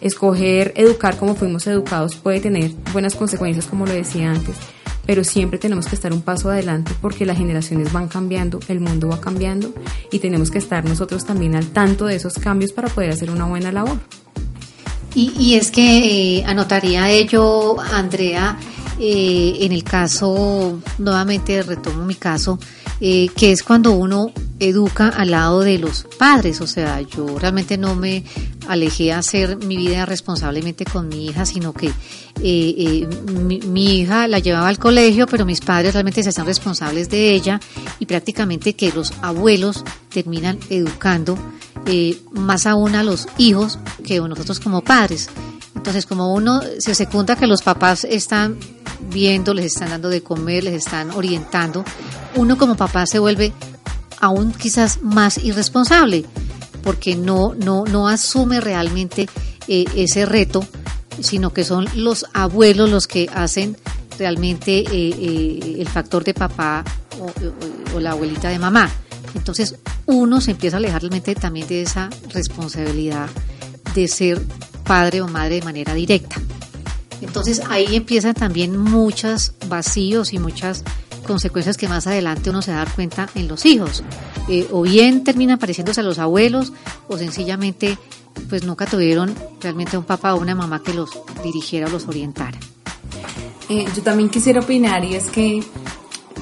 Escoger 0.00 0.72
educar 0.76 1.16
como 1.16 1.34
fuimos 1.34 1.66
educados 1.66 2.16
puede 2.16 2.40
tener 2.40 2.70
buenas 2.92 3.14
consecuencias, 3.14 3.66
como 3.66 3.86
lo 3.86 3.92
decía 3.92 4.30
antes, 4.30 4.56
pero 5.04 5.24
siempre 5.24 5.58
tenemos 5.58 5.86
que 5.86 5.94
estar 5.94 6.12
un 6.12 6.22
paso 6.22 6.50
adelante 6.50 6.92
porque 7.00 7.26
las 7.26 7.38
generaciones 7.38 7.92
van 7.92 8.08
cambiando, 8.08 8.60
el 8.68 8.80
mundo 8.80 9.08
va 9.08 9.20
cambiando 9.20 9.72
y 10.10 10.18
tenemos 10.18 10.50
que 10.50 10.58
estar 10.58 10.84
nosotros 10.84 11.24
también 11.24 11.54
al 11.54 11.66
tanto 11.66 12.06
de 12.06 12.16
esos 12.16 12.34
cambios 12.34 12.72
para 12.72 12.88
poder 12.88 13.10
hacer 13.10 13.30
una 13.30 13.46
buena 13.46 13.72
labor. 13.72 13.98
Y, 15.18 15.54
es 15.54 15.70
que 15.70 16.40
eh, 16.40 16.44
anotaría 16.44 17.08
ello, 17.08 17.80
Andrea, 17.80 18.58
eh, 18.98 19.58
en 19.60 19.72
el 19.72 19.84
caso, 19.84 20.80
nuevamente 20.98 21.62
retomo 21.62 22.04
mi 22.04 22.14
caso, 22.14 22.58
eh, 23.00 23.28
que 23.36 23.52
es 23.52 23.62
cuando 23.62 23.92
uno 23.92 24.32
educa 24.58 25.08
al 25.08 25.32
lado 25.32 25.60
de 25.60 25.78
los 25.78 26.06
padres, 26.18 26.62
o 26.62 26.66
sea, 26.66 27.02
yo 27.02 27.38
realmente 27.38 27.76
no 27.76 27.94
me 27.94 28.24
alejé 28.68 29.12
a 29.12 29.18
hacer 29.18 29.58
mi 29.58 29.76
vida 29.76 30.06
responsablemente 30.06 30.86
con 30.86 31.08
mi 31.08 31.26
hija, 31.26 31.44
sino 31.44 31.74
que 31.74 31.92
eh, 32.42 33.06
mi, 33.66 34.00
hija 34.00 34.26
la 34.28 34.38
llevaba 34.38 34.68
al 34.68 34.78
colegio, 34.78 35.26
pero 35.26 35.44
mis 35.44 35.60
padres 35.60 35.92
realmente 35.92 36.22
se 36.22 36.30
hacen 36.30 36.46
responsables 36.46 37.10
de 37.10 37.32
ella 37.32 37.60
y 37.98 38.06
prácticamente 38.06 38.74
que 38.74 38.92
los 38.92 39.12
abuelos 39.20 39.84
terminan 40.08 40.58
educando 40.70 41.38
más 42.32 42.66
aún 42.66 42.96
a 42.96 43.04
los 43.04 43.28
hijos 43.36 43.78
que 44.04 44.18
nosotros 44.20 44.58
como 44.58 44.82
padres. 44.82 45.28
Entonces, 45.76 46.06
como 46.06 46.34
uno 46.34 46.60
se 46.78 46.94
secunda 46.94 47.36
que 47.36 47.46
los 47.46 47.62
papás 47.62 48.04
están 48.04 48.56
viendo, 49.10 49.54
les 49.54 49.66
están 49.66 49.90
dando 49.90 50.08
de 50.08 50.22
comer, 50.22 50.64
les 50.64 50.74
están 50.74 51.10
orientando, 51.12 51.84
uno 52.34 52.58
como 52.58 52.76
papá 52.76 53.06
se 53.06 53.18
vuelve 53.18 53.52
aún 54.20 54.52
quizás 54.52 55.02
más 55.02 55.38
irresponsable 55.38 56.24
porque 56.82 57.16
no, 57.16 57.54
no, 57.54 57.84
no 57.84 58.08
asume 58.08 58.60
realmente 58.60 59.28
eh, 59.66 59.84
ese 59.96 60.24
reto, 60.24 60.64
sino 61.20 61.52
que 61.52 61.64
son 61.64 61.86
los 61.96 62.26
abuelos 62.32 62.88
los 62.88 63.06
que 63.06 63.28
hacen 63.34 63.76
realmente 64.18 64.78
eh, 64.78 64.86
eh, 64.92 65.76
el 65.80 65.88
factor 65.88 66.22
de 66.22 66.32
papá 66.32 66.84
o, 67.20 67.96
o, 67.96 68.00
la 68.00 68.12
abuelita 68.12 68.50
de 68.50 68.58
mamá. 68.58 68.88
Entonces 69.34 69.74
uno 70.06 70.40
se 70.40 70.52
empieza 70.52 70.76
a 70.76 70.78
alejar 70.78 71.02
realmente 71.02 71.34
también 71.34 71.66
de 71.66 71.82
esa 71.82 72.08
responsabilidad 72.32 73.28
de 73.94 74.06
ser 74.06 74.40
padre 74.86 75.20
o 75.20 75.28
madre 75.28 75.56
de 75.56 75.62
manera 75.62 75.94
directa. 75.94 76.36
Entonces 77.20 77.62
ahí 77.68 77.96
empiezan 77.96 78.34
también 78.34 78.76
muchos 78.76 79.52
vacíos 79.68 80.32
y 80.32 80.38
muchas 80.38 80.84
consecuencias 81.26 81.76
que 81.76 81.88
más 81.88 82.06
adelante 82.06 82.50
uno 82.50 82.62
se 82.62 82.72
da 82.72 82.86
cuenta 82.86 83.28
en 83.34 83.48
los 83.48 83.66
hijos. 83.66 84.02
Eh, 84.48 84.68
o 84.70 84.82
bien 84.82 85.24
terminan 85.24 85.58
pareciéndose 85.58 86.00
a 86.00 86.04
los 86.04 86.18
abuelos 86.18 86.72
o 87.08 87.18
sencillamente 87.18 87.98
pues 88.48 88.64
nunca 88.64 88.86
tuvieron 88.86 89.34
realmente 89.60 89.96
un 89.96 90.04
papá 90.04 90.34
o 90.34 90.40
una 90.40 90.54
mamá 90.54 90.82
que 90.82 90.94
los 90.94 91.10
dirigiera 91.42 91.86
o 91.86 91.90
los 91.90 92.06
orientara. 92.06 92.58
Eh, 93.68 93.84
yo 93.94 94.02
también 94.02 94.28
quisiera 94.28 94.60
opinar 94.60 95.04
y 95.04 95.14
es 95.14 95.30
que 95.30 95.62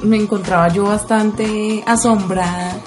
me 0.02 0.16
encontraba 0.16 0.68
yo 0.68 0.84
bastante 0.84 1.82
asombrada 1.86 2.78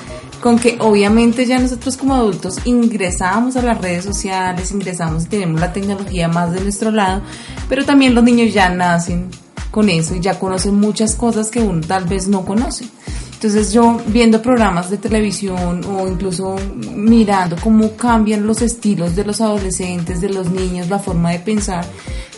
con 0.42 0.60
que 0.60 0.78
obviamente 0.80 1.46
ya 1.46 1.60
nosotros 1.60 1.98
como 1.98 2.16
adultos 2.16 2.60
ingresamos 2.66 3.56
a 3.56 3.62
las 3.62 3.82
redes 3.82 4.06
sociales, 4.06 4.72
ingresamos 4.72 5.26
y 5.26 5.28
tenemos 5.28 5.60
la 5.60 5.74
tecnología 5.74 6.28
más 6.28 6.52
de 6.54 6.62
nuestro 6.62 6.92
lado, 6.92 7.22
pero 7.70 7.86
también 7.86 8.16
los 8.16 8.24
niños 8.24 8.54
ya 8.54 8.70
nacen 8.70 9.30
con 9.72 9.90
eso 9.90 10.16
y 10.16 10.20
ya 10.20 10.40
conocen 10.40 10.76
muchas 10.76 11.16
cosas 11.16 11.50
que 11.50 11.60
uno 11.60 11.82
tal 11.86 12.06
vez 12.06 12.28
no 12.28 12.46
conoce. 12.46 12.86
Entonces 13.34 13.72
yo 13.72 14.02
viendo 14.08 14.42
programas 14.42 14.90
de 14.90 14.98
televisión 14.98 15.86
o 15.86 16.08
incluso 16.08 16.56
mirando 16.96 17.56
cómo 17.62 17.92
cambian 17.96 18.48
los 18.48 18.64
estilos 18.64 19.16
de 19.16 19.26
los 19.26 19.42
adolescentes, 19.42 20.22
de 20.22 20.30
los 20.30 20.50
niños, 20.50 20.90
la 20.90 20.98
forma 20.98 21.32
de 21.32 21.40
pensar, 21.40 21.86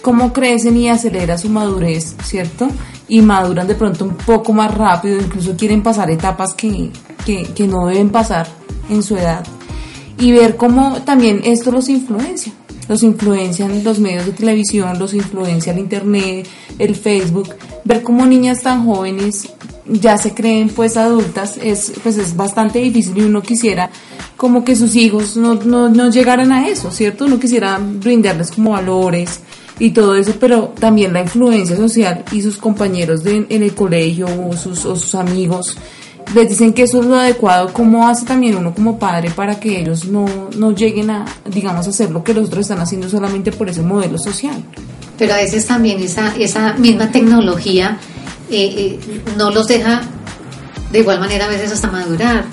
cómo 0.01 0.33
crecen 0.33 0.75
y 0.75 0.89
acelera 0.89 1.37
su 1.37 1.49
madurez, 1.49 2.17
¿cierto? 2.23 2.67
Y 3.07 3.21
maduran 3.21 3.67
de 3.67 3.75
pronto 3.75 4.03
un 4.03 4.15
poco 4.15 4.51
más 4.51 4.75
rápido, 4.75 5.21
incluso 5.21 5.55
quieren 5.55 5.81
pasar 5.81 6.11
etapas 6.11 6.53
que, 6.53 6.91
que, 7.55 7.67
no 7.67 7.87
deben 7.87 8.09
pasar 8.09 8.47
en 8.89 9.03
su 9.03 9.15
edad. 9.17 9.45
Y 10.17 10.31
ver 10.31 10.57
cómo 10.57 11.01
también 11.03 11.41
esto 11.43 11.71
los 11.71 11.89
influencia. 11.89 12.51
Los 12.87 13.03
influencian 13.03 13.83
los 13.83 13.99
medios 13.99 14.25
de 14.25 14.31
televisión, 14.31 14.97
los 14.97 15.13
influencia 15.13 15.71
el 15.71 15.79
internet, 15.79 16.47
el 16.79 16.95
Facebook. 16.95 17.55
Ver 17.85 18.01
cómo 18.01 18.25
niñas 18.25 18.63
tan 18.63 18.85
jóvenes 18.85 19.49
ya 19.85 20.17
se 20.17 20.33
creen 20.33 20.69
pues 20.69 20.97
adultas 20.97 21.57
es 21.59 21.93
pues 22.03 22.17
es 22.17 22.35
bastante 22.35 22.77
difícil 22.77 23.17
y 23.17 23.21
uno 23.21 23.41
quisiera 23.41 23.89
como 24.37 24.63
que 24.63 24.75
sus 24.75 24.95
hijos 24.95 25.35
no, 25.35 25.55
no, 25.55 25.89
no 25.89 26.11
llegaran 26.11 26.51
a 26.51 26.67
eso, 26.67 26.91
¿cierto? 26.91 27.25
Uno 27.25 27.39
quisiera 27.39 27.79
brindarles 27.79 28.51
como 28.51 28.71
valores 28.71 29.39
y 29.79 29.91
todo 29.91 30.15
eso, 30.15 30.33
pero 30.39 30.73
también 30.79 31.13
la 31.13 31.21
influencia 31.21 31.75
social 31.75 32.23
y 32.31 32.41
sus 32.41 32.57
compañeros 32.57 33.23
de, 33.23 33.47
en 33.49 33.63
el 33.63 33.73
colegio 33.73 34.27
o 34.27 34.55
sus, 34.55 34.85
o 34.85 34.95
sus 34.95 35.15
amigos 35.15 35.75
les 36.33 36.49
dicen 36.49 36.73
que 36.73 36.83
eso 36.83 36.99
es 36.99 37.05
lo 37.05 37.17
adecuado, 37.17 37.73
¿cómo 37.73 38.07
hace 38.07 38.25
también 38.25 38.55
uno 38.55 38.73
como 38.73 38.99
padre 38.99 39.31
para 39.31 39.59
que 39.59 39.79
ellos 39.79 40.05
no, 40.05 40.25
no 40.55 40.71
lleguen 40.71 41.09
a, 41.09 41.25
digamos, 41.45 41.87
hacer 41.87 42.11
lo 42.11 42.23
que 42.23 42.33
los 42.33 42.47
otros 42.47 42.61
están 42.61 42.79
haciendo 42.79 43.09
solamente 43.09 43.51
por 43.51 43.69
ese 43.69 43.81
modelo 43.81 44.17
social? 44.17 44.63
Pero 45.17 45.33
a 45.33 45.37
veces 45.37 45.65
también 45.65 46.01
esa, 46.01 46.35
esa 46.37 46.73
misma 46.73 47.11
tecnología 47.11 47.97
eh, 48.49 48.99
eh, 49.01 49.21
no 49.37 49.49
los 49.49 49.67
deja 49.67 50.01
de 50.91 50.99
igual 50.99 51.19
manera 51.19 51.45
a 51.45 51.49
veces 51.49 51.71
hasta 51.71 51.89
madurar, 51.89 52.45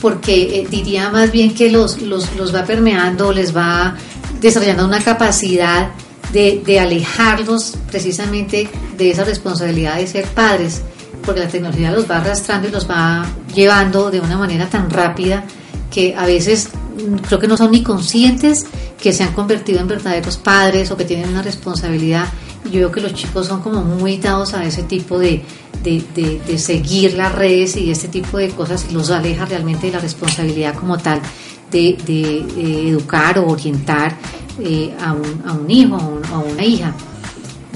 porque 0.00 0.60
eh, 0.60 0.66
diría 0.70 1.10
más 1.10 1.30
bien 1.30 1.54
que 1.54 1.70
los, 1.70 2.00
los, 2.02 2.34
los 2.36 2.54
va 2.54 2.64
permeando, 2.64 3.32
les 3.32 3.54
va 3.56 3.96
desarrollando 4.40 4.84
una 4.84 5.00
capacidad 5.00 5.90
de, 6.32 6.62
de 6.64 6.80
alejarlos 6.80 7.74
precisamente 7.90 8.68
de 8.96 9.10
esa 9.10 9.24
responsabilidad 9.24 9.96
de 9.96 10.06
ser 10.06 10.24
padres 10.26 10.82
porque 11.26 11.40
la 11.40 11.48
tecnología 11.48 11.90
los 11.90 12.08
va 12.08 12.18
arrastrando 12.18 12.68
y 12.68 12.70
los 12.70 12.88
va 12.88 13.26
llevando 13.52 14.10
de 14.10 14.20
una 14.20 14.38
manera 14.38 14.70
tan 14.70 14.88
rápida 14.88 15.44
que 15.90 16.14
a 16.16 16.24
veces 16.24 16.70
mm, 16.96 17.16
creo 17.16 17.40
que 17.40 17.48
no 17.48 17.56
son 17.56 17.72
ni 17.72 17.82
conscientes 17.82 18.64
que 19.00 19.12
se 19.12 19.24
han 19.24 19.32
convertido 19.32 19.80
en 19.80 19.88
verdaderos 19.88 20.36
padres 20.38 20.90
o 20.90 20.96
que 20.96 21.04
tienen 21.04 21.28
una 21.28 21.42
responsabilidad. 21.42 22.26
Yo 22.64 22.80
veo 22.80 22.92
que 22.92 23.00
los 23.00 23.12
chicos 23.12 23.46
son 23.46 23.60
como 23.60 23.82
muy 23.82 24.16
dados 24.16 24.54
a 24.54 24.64
ese 24.64 24.84
tipo 24.84 25.18
de, 25.18 25.44
de, 25.82 26.58
seguir 26.58 27.14
las 27.14 27.32
redes 27.32 27.76
y 27.76 27.90
este 27.90 28.08
tipo 28.08 28.38
de 28.38 28.48
cosas 28.50 28.86
y 28.90 28.94
los 28.94 29.10
aleja 29.10 29.44
realmente 29.44 29.86
de 29.86 29.92
la 29.92 29.98
responsabilidad 30.00 30.74
como 30.74 30.96
tal 30.98 31.20
de, 31.70 31.90
eh, 32.08 32.88
educar 32.88 33.38
o 33.38 33.46
orientar 33.46 34.16
eh, 34.60 34.94
a, 35.00 35.12
un, 35.12 35.42
a, 35.46 35.52
un, 35.52 35.70
hijo 35.70 35.96
o 35.96 36.34
a 36.34 36.38
una 36.38 36.64
hija. 36.64 36.92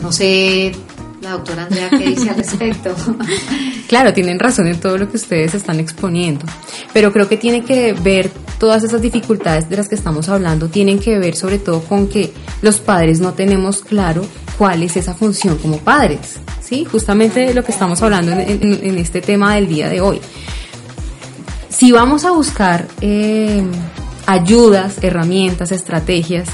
No 0.03 0.11
sé 0.11 0.73
la 1.21 1.33
doctora 1.33 1.65
Andrea 1.65 1.91
qué 1.91 1.99
dice 1.99 2.31
al 2.31 2.37
respecto. 2.37 2.95
claro, 3.89 4.13
tienen 4.13 4.39
razón 4.39 4.67
en 4.67 4.81
todo 4.81 4.97
lo 4.97 5.11
que 5.11 5.17
ustedes 5.17 5.55
están 5.55 5.81
exponiendo, 5.81 6.45
pero 6.93 7.13
creo 7.13 7.29
que 7.29 7.37
tiene 7.37 7.65
que 7.65 7.93
ver 7.93 8.31
todas 8.59 8.85
esas 8.85 9.03
dificultades 9.03 9.69
de 9.69 9.77
las 9.77 9.89
que 9.89 9.95
estamos 9.95 10.29
hablando, 10.29 10.69
tienen 10.69 10.99
que 10.99 11.19
ver 11.19 11.37
sobre 11.37 11.59
todo 11.59 11.81
con 11.83 12.09
que 12.09 12.33
los 12.63 12.79
padres 12.79 13.21
no 13.21 13.33
tenemos 13.33 13.83
claro 13.83 14.23
cuál 14.59 14.83
es 14.83 14.97
esa 14.97 15.15
función 15.15 15.57
como 15.59 15.79
padres, 15.79 16.37
¿sí? 16.61 16.85
Justamente 16.85 17.55
lo 17.55 17.65
que 17.65 17.73
estamos 17.73 18.03
hablando 18.03 18.33
en, 18.33 18.99
este 18.99 19.21
tema 19.23 19.55
del 19.55 19.67
día 19.69 19.89
de 19.89 20.01
hoy. 20.01 20.21
Si 21.71 21.93
vamos 21.93 22.25
a 22.27 22.33
buscar 22.33 22.87
eh, 23.01 23.63
ayudas, 24.27 24.97
herramientas, 25.03 25.73
estrategias, 25.73 26.49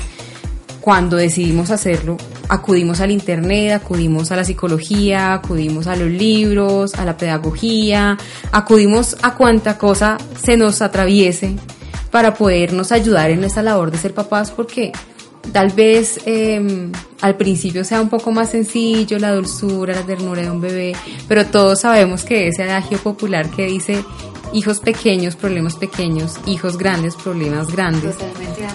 cuando 0.81 1.17
decidimos 1.17 1.73
hacerlo, 1.73 2.17
acudimos 2.49 3.01
al 3.01 3.11
internet, 3.11 3.73
acudimos 3.73 4.33
a 4.33 4.37
la 4.37 4.45
psicología, 4.45 5.35
acudimos 5.35 5.87
a 5.87 5.97
los 5.97 6.09
libros, 6.09 6.95
a 6.95 7.05
la 7.05 7.17
pedagogía, 7.17 8.17
acudimos 8.53 9.17
a 9.23 9.35
cuanta 9.35 9.79
cosa 9.79 10.19
se 10.43 10.57
nos 10.57 10.83
atraviese 10.83 11.57
para 12.11 12.35
podernos 12.35 12.93
ayudar 12.93 13.31
en 13.31 13.45
esta 13.45 13.63
labor 13.63 13.91
de 13.91 13.99
ser 13.99 14.15
papás 14.15 14.51
porque 14.51 14.93
tal 15.53 15.71
vez 15.71 16.21
em, 16.27 16.93
al 17.21 17.37
principio 17.37 17.85
sea 17.85 18.01
un 18.01 18.09
poco 18.09 18.31
más 18.31 18.51
sencillo 18.51 19.19
la 19.19 19.35
dulzura, 19.35 19.95
la 19.95 20.03
ternura 20.03 20.43
de 20.43 20.51
un 20.51 20.61
bebé, 20.61 20.95
pero 21.29 21.47
todos 21.47 21.81
sabemos 21.81 22.25
que 22.25 22.49
ese 22.49 22.65
adagio 22.65 22.99
popular 22.99 23.51
que 23.51 23.67
dice 23.67 24.05
hijos 24.57 24.81
pequeños, 24.81 25.37
problemas 25.37 25.77
pequeños, 25.77 26.37
hijos 26.47 26.79
grandes, 26.79 27.15
problemas 27.15 27.69
grandes. 27.69 28.17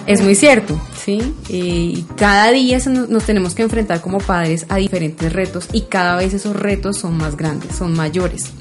Es 0.06 0.22
muy 0.22 0.36
cierto, 0.36 0.80
¿sí? 0.96 1.34
Y 1.48 2.04
cada 2.16 2.50
día 2.52 2.78
nos 2.86 3.24
tenemos 3.24 3.54
que 3.54 3.62
enfrentar 3.62 4.00
como 4.00 4.18
padres 4.18 4.64
a 4.68 4.76
diferentes 4.76 5.32
retos 5.32 5.68
y 5.72 5.82
cada 5.82 6.16
vez 6.16 6.34
esos 6.34 6.54
retos 6.54 6.98
son 6.98 7.16
más 7.16 7.36
grandes, 7.36 7.74
son 7.74 7.94
mayores. 7.94 8.52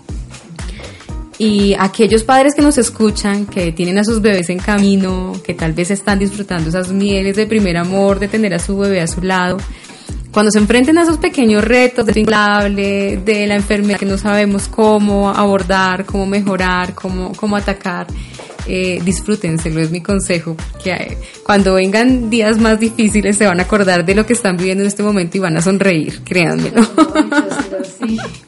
Y 1.38 1.76
aquellos 1.80 2.24
padres 2.24 2.54
que 2.54 2.62
nos 2.62 2.78
escuchan, 2.78 3.46
que 3.46 3.72
tienen 3.72 3.98
a 3.98 4.04
sus 4.04 4.22
bebés 4.22 4.50
en 4.50 4.60
camino, 4.60 5.34
que 5.44 5.54
tal 5.54 5.74
vez 5.74 5.90
están 5.90 6.20
disfrutando 6.20 6.70
esas 6.70 6.92
mieles 6.92 7.36
de 7.36 7.48
primer 7.48 7.78
amor, 7.78 8.20
de 8.20 8.28
tener 8.28 8.54
a 8.54 8.60
su 8.60 8.78
bebé 8.78 9.02
a 9.02 9.08
su 9.08 9.22
lado, 9.22 9.58
cuando 10.32 10.52
se 10.52 10.60
enfrenten 10.60 10.98
a 10.98 11.04
esos 11.04 11.18
pequeños 11.18 11.64
retos 11.64 12.06
de 12.06 13.22
de 13.24 13.48
la 13.48 13.56
enfermedad 13.56 14.00
que 14.00 14.06
no 14.06 14.18
sabemos 14.18 14.68
cómo 14.68 15.30
abordar, 15.30 16.06
cómo 16.06 16.26
mejorar, 16.26 16.94
cómo, 16.94 17.34
cómo 17.34 17.56
atacar, 17.58 18.08
eh, 18.68 19.02
disfrútenselo, 19.04 19.82
es 19.82 19.92
mi 19.92 20.02
consejo. 20.02 20.56
Que 20.84 20.92
eh, 20.92 21.18
cuando 21.44 21.74
vengan 21.74 22.30
días 22.30 22.58
más 22.60 22.80
difíciles 22.80 23.38
se 23.38 23.46
van 23.46 23.60
a 23.60 23.64
acordar 23.64 24.06
de 24.06 24.16
lo 24.16 24.26
que 24.26 24.34
están 24.34 24.58
viviendo 24.58 24.84
en 24.84 24.88
este 24.88 25.04
momento 25.04 25.38
y 25.38 25.40
van 25.42 25.58
a 25.58 25.62
sonreír, 25.62 26.22
créanmelo. 26.24 26.82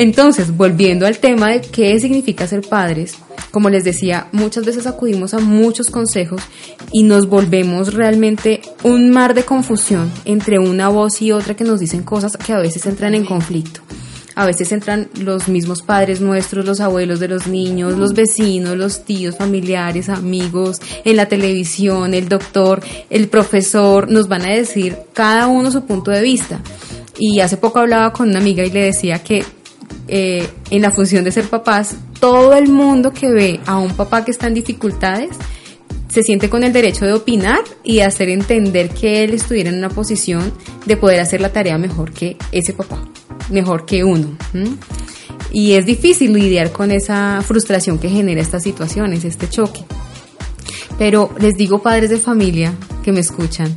Entonces, 0.00 0.56
volviendo 0.56 1.06
al 1.06 1.18
tema 1.18 1.50
de 1.50 1.60
qué 1.60 2.00
significa 2.00 2.46
ser 2.46 2.62
padres, 2.62 3.16
como 3.50 3.68
les 3.68 3.84
decía, 3.84 4.28
muchas 4.32 4.64
veces 4.64 4.86
acudimos 4.86 5.34
a 5.34 5.40
muchos 5.40 5.90
consejos 5.90 6.40
y 6.90 7.02
nos 7.02 7.28
volvemos 7.28 7.92
realmente 7.92 8.62
un 8.82 9.10
mar 9.10 9.34
de 9.34 9.42
confusión 9.42 10.10
entre 10.24 10.58
una 10.58 10.88
voz 10.88 11.20
y 11.20 11.32
otra 11.32 11.54
que 11.54 11.64
nos 11.64 11.80
dicen 11.80 12.02
cosas 12.02 12.38
que 12.38 12.54
a 12.54 12.58
veces 12.58 12.86
entran 12.86 13.14
en 13.14 13.26
conflicto. 13.26 13.82
A 14.36 14.46
veces 14.46 14.72
entran 14.72 15.10
los 15.20 15.48
mismos 15.48 15.82
padres 15.82 16.22
nuestros, 16.22 16.64
los 16.64 16.80
abuelos 16.80 17.20
de 17.20 17.28
los 17.28 17.46
niños, 17.46 17.98
los 17.98 18.14
vecinos, 18.14 18.78
los 18.78 19.04
tíos, 19.04 19.36
familiares, 19.36 20.08
amigos, 20.08 20.78
en 21.04 21.16
la 21.16 21.26
televisión, 21.26 22.14
el 22.14 22.26
doctor, 22.26 22.82
el 23.10 23.28
profesor, 23.28 24.10
nos 24.10 24.28
van 24.28 24.46
a 24.46 24.54
decir 24.54 24.96
cada 25.12 25.46
uno 25.46 25.70
su 25.70 25.84
punto 25.84 26.10
de 26.10 26.22
vista. 26.22 26.62
Y 27.18 27.40
hace 27.40 27.58
poco 27.58 27.80
hablaba 27.80 28.14
con 28.14 28.30
una 28.30 28.38
amiga 28.38 28.64
y 28.64 28.70
le 28.70 28.84
decía 28.84 29.22
que 29.22 29.44
eh, 30.12 30.48
en 30.70 30.82
la 30.82 30.90
función 30.90 31.22
de 31.22 31.30
ser 31.30 31.44
papás, 31.44 31.94
todo 32.18 32.54
el 32.54 32.68
mundo 32.68 33.12
que 33.12 33.30
ve 33.30 33.60
a 33.64 33.78
un 33.78 33.92
papá 33.94 34.24
que 34.24 34.32
está 34.32 34.48
en 34.48 34.54
dificultades 34.54 35.30
se 36.08 36.24
siente 36.24 36.50
con 36.50 36.64
el 36.64 36.72
derecho 36.72 37.06
de 37.06 37.12
opinar 37.12 37.60
y 37.84 38.00
hacer 38.00 38.28
entender 38.28 38.90
que 38.90 39.22
él 39.22 39.34
estuviera 39.34 39.70
en 39.70 39.78
una 39.78 39.88
posición 39.88 40.52
de 40.84 40.96
poder 40.96 41.20
hacer 41.20 41.40
la 41.40 41.52
tarea 41.52 41.78
mejor 41.78 42.12
que 42.12 42.36
ese 42.50 42.72
papá, 42.72 43.00
mejor 43.50 43.86
que 43.86 44.02
uno. 44.02 44.36
Y 45.52 45.74
es 45.74 45.86
difícil 45.86 46.32
lidiar 46.32 46.72
con 46.72 46.90
esa 46.90 47.40
frustración 47.46 48.00
que 48.00 48.08
genera 48.08 48.40
estas 48.40 48.64
situaciones, 48.64 49.24
este 49.24 49.48
choque. 49.48 49.84
Pero 50.98 51.32
les 51.38 51.54
digo, 51.54 51.80
padres 51.80 52.10
de 52.10 52.18
familia 52.18 52.74
que 53.04 53.12
me 53.12 53.20
escuchan, 53.20 53.72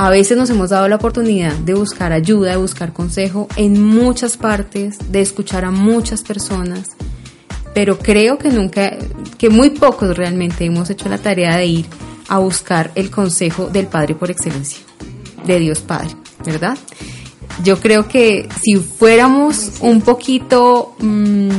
a 0.00 0.08
veces 0.08 0.38
nos 0.38 0.48
hemos 0.48 0.70
dado 0.70 0.88
la 0.88 0.96
oportunidad 0.96 1.52
de 1.52 1.74
buscar 1.74 2.10
ayuda, 2.14 2.52
de 2.52 2.56
buscar 2.56 2.94
consejo 2.94 3.48
en 3.56 3.82
muchas 3.82 4.38
partes, 4.38 4.96
de 5.12 5.20
escuchar 5.20 5.66
a 5.66 5.70
muchas 5.70 6.22
personas, 6.22 6.86
pero 7.74 7.98
creo 7.98 8.38
que 8.38 8.48
nunca, 8.48 8.96
que 9.36 9.50
muy 9.50 9.68
pocos 9.68 10.16
realmente 10.16 10.64
hemos 10.64 10.88
hecho 10.88 11.10
la 11.10 11.18
tarea 11.18 11.54
de 11.58 11.66
ir 11.66 11.86
a 12.30 12.38
buscar 12.38 12.90
el 12.94 13.10
consejo 13.10 13.66
del 13.68 13.88
Padre 13.88 14.14
por 14.14 14.30
excelencia, 14.30 14.80
de 15.44 15.58
Dios 15.58 15.80
Padre, 15.80 16.16
¿verdad? 16.46 16.78
Yo 17.62 17.78
creo 17.78 18.08
que 18.08 18.48
si 18.58 18.76
fuéramos 18.76 19.72
un 19.80 20.00
poquito 20.00 20.94
mm, 21.00 21.50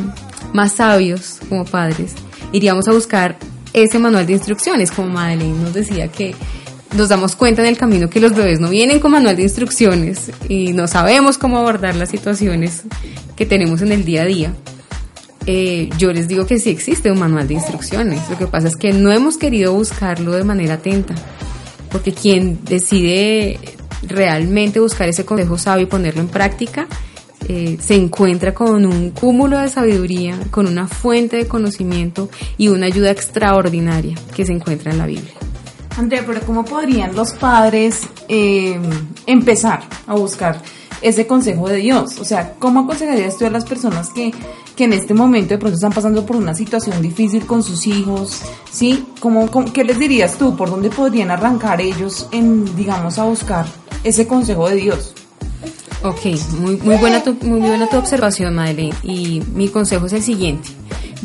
más 0.54 0.72
sabios 0.72 1.38
como 1.48 1.64
padres, 1.64 2.16
iríamos 2.52 2.88
a 2.88 2.92
buscar 2.92 3.38
ese 3.72 4.00
manual 4.00 4.26
de 4.26 4.34
instrucciones, 4.34 4.90
como 4.90 5.10
Madeleine 5.10 5.62
nos 5.62 5.74
decía 5.76 6.08
que 6.08 6.34
nos 6.96 7.10
damos 7.10 7.36
cuenta 7.36 7.62
en 7.62 7.68
el 7.68 7.78
camino 7.78 8.10
que 8.10 8.20
los 8.20 8.34
bebés 8.34 8.60
no 8.60 8.70
vienen 8.70 9.00
con 9.00 9.12
manual 9.12 9.36
de 9.36 9.44
instrucciones 9.44 10.32
y 10.50 10.74
no 10.74 10.88
sabemos 10.88 11.38
cómo 11.38 11.58
abordar 11.58 11.96
las 11.96 12.10
situaciones 12.10 12.84
que 13.36 13.46
tenemos 13.46 13.82
en 13.82 13.92
el 13.92 14.04
día 14.04 14.24
a 14.24 14.26
día. 14.26 14.54
Eh, 15.48 15.90
yo 15.98 16.12
les 16.12 16.28
digo 16.28 16.46
que 16.46 16.60
sí 16.60 16.70
existe 16.70 17.12
un 17.12 17.20
manual 17.20 17.48
de 17.48 17.56
instrucciones. 17.56 18.30
Lo 18.30 18.38
que 18.38 18.48
pasa 18.48 18.68
es 18.68 18.76
que 18.76 18.94
no 18.94 19.12
hemos 19.12 19.38
querido 19.38 19.74
buscarlo 19.74 20.34
de 20.34 20.44
manera 20.44 20.76
atenta, 20.76 21.16
porque 21.92 22.14
quien 22.14 22.64
decide 22.66 23.60
realmente 24.04 24.80
buscar 24.80 25.10
ese 25.10 25.26
consejo 25.26 25.58
sabio 25.58 25.84
y 25.84 25.90
ponerlo 25.90 26.22
en 26.22 26.28
práctica, 26.28 26.88
eh, 27.48 27.78
se 27.82 27.96
encuentra 27.96 28.54
con 28.54 28.86
un 28.86 29.10
cúmulo 29.12 29.58
de 29.58 29.70
sabiduría, 29.70 30.38
con 30.52 30.68
una 30.68 30.88
fuente 30.88 31.38
de 31.38 31.48
conocimiento 31.48 32.30
y 32.58 32.68
una 32.68 32.86
ayuda 32.86 33.12
extraordinaria 33.12 34.16
que 34.36 34.46
se 34.46 34.54
encuentra 34.54 34.92
en 34.92 34.98
la 35.00 35.08
Biblia. 35.08 35.41
Andrea, 35.98 36.24
pero 36.26 36.42
¿cómo 36.42 36.64
podrían 36.64 37.16
los 37.16 37.34
padres 37.34 38.02
eh, 38.28 38.80
empezar 39.26 39.82
a 40.08 40.16
buscar 40.16 40.62
ese 41.02 41.28
consejo 41.28 41.68
de 41.68 41.78
Dios? 41.78 42.20
O 42.20 42.26
sea, 42.26 42.54
¿cómo 42.60 42.82
aconsejarías 42.82 43.38
tú 43.38 43.46
a 43.46 43.50
las 43.50 43.66
personas 43.66 44.10
que, 44.10 44.34
que 44.76 44.86
en 44.86 44.94
este 44.94 45.14
momento 45.14 45.54
de 45.54 45.58
pronto 45.58 45.76
están 45.76 45.92
pasando 45.92 46.26
por 46.26 46.36
una 46.36 46.54
situación 46.54 47.02
difícil 47.02 47.46
con 47.46 47.64
sus 47.64 47.88
hijos? 47.88 48.42
¿Sí? 48.72 49.06
¿Cómo, 49.20 49.50
qué 49.74 49.84
les 49.84 50.00
dirías 50.00 50.38
tú? 50.38 50.56
¿Por 50.56 50.70
dónde 50.70 50.90
podrían 50.90 51.32
arrancar 51.32 51.82
ellos 51.82 52.28
en, 52.32 52.76
digamos, 52.76 53.20
a 53.20 53.26
buscar 53.26 53.66
ese 54.04 54.28
consejo 54.28 54.70
de 54.70 54.76
Dios? 54.76 55.14
Ok, 56.04 56.26
muy, 56.60 56.78
muy, 56.78 56.96
buena 56.96 57.24
tu, 57.24 57.34
muy 57.46 57.60
buena 57.60 57.88
tu 57.88 57.98
observación, 57.98 58.56
Madeleine. 58.56 58.96
Y 59.04 59.44
mi 59.54 59.68
consejo 59.68 60.08
es 60.08 60.14
el 60.14 60.24
siguiente. 60.24 60.70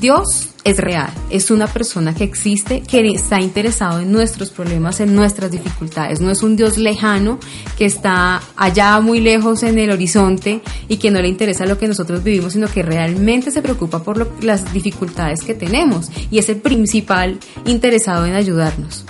Dios 0.06 0.50
es 0.62 0.76
real, 0.76 1.12
es 1.30 1.50
una 1.50 1.66
persona 1.66 2.14
que 2.14 2.22
existe, 2.22 2.80
que 2.80 3.00
está 3.08 3.40
interesado 3.40 3.98
en 3.98 4.12
nuestros 4.12 4.50
problemas, 4.50 5.00
en 5.00 5.16
nuestras 5.16 5.50
dificultades. 5.50 6.20
No 6.20 6.30
es 6.30 6.44
un 6.44 6.54
Dios 6.54 6.78
lejano 6.78 7.40
que 7.76 7.86
está 7.86 8.40
allá 8.54 9.00
muy 9.00 9.18
lejos 9.18 9.64
en 9.64 9.80
el 9.80 9.90
horizonte 9.90 10.60
y 10.86 10.98
que 10.98 11.10
no 11.10 11.20
le 11.20 11.26
interesa 11.26 11.66
lo 11.66 11.76
que 11.76 11.88
nosotros 11.88 12.22
vivimos, 12.22 12.52
sino 12.52 12.68
que 12.68 12.84
realmente 12.84 13.50
se 13.50 13.62
preocupa 13.62 14.04
por 14.04 14.44
las 14.44 14.72
dificultades 14.72 15.42
que 15.42 15.54
tenemos 15.54 16.08
y 16.30 16.38
es 16.38 16.48
el 16.50 16.58
principal 16.58 17.40
interesado 17.64 18.26
en 18.26 18.34
ayudarnos. 18.34 19.06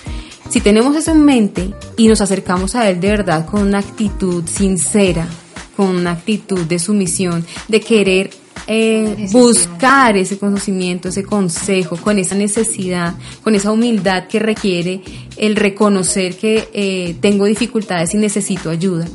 Si 0.48 0.62
tenemos 0.62 0.96
eso 0.96 1.11
en 1.11 1.26
mente 1.26 1.74
y 1.98 2.09
nos 2.09 2.22
acercamos 2.22 2.74
a 2.74 2.88
Él 2.88 3.02
de 3.02 3.11
verdad 3.11 3.44
con 3.44 3.61
una 3.61 3.80
actitud 3.80 4.46
sincera, 4.46 5.28
con 5.76 5.88
una 5.88 6.12
actitud 6.12 6.61
de 6.61 6.78
sumisión, 6.78 7.44
de 7.68 7.82
querer 7.82 8.45
eh, 8.66 9.29
buscar 9.31 10.16
ese 10.16 10.38
conocimiento, 10.38 11.09
ese 11.09 11.24
consejo, 11.24 11.96
con 11.96 12.18
esa 12.18 12.35
necesidad, 12.35 13.14
con 13.42 13.55
esa 13.55 13.70
humildad 13.70 14.26
que 14.26 14.38
requiere 14.38 15.00
el 15.37 15.57
reconocer 15.57 16.37
que 16.37 16.68
eh, 16.72 17.16
tengo 17.20 17.44
dificultades 17.44 18.14
y 18.14 18.18
necesito 18.18 18.70
ayuda. 18.70 19.07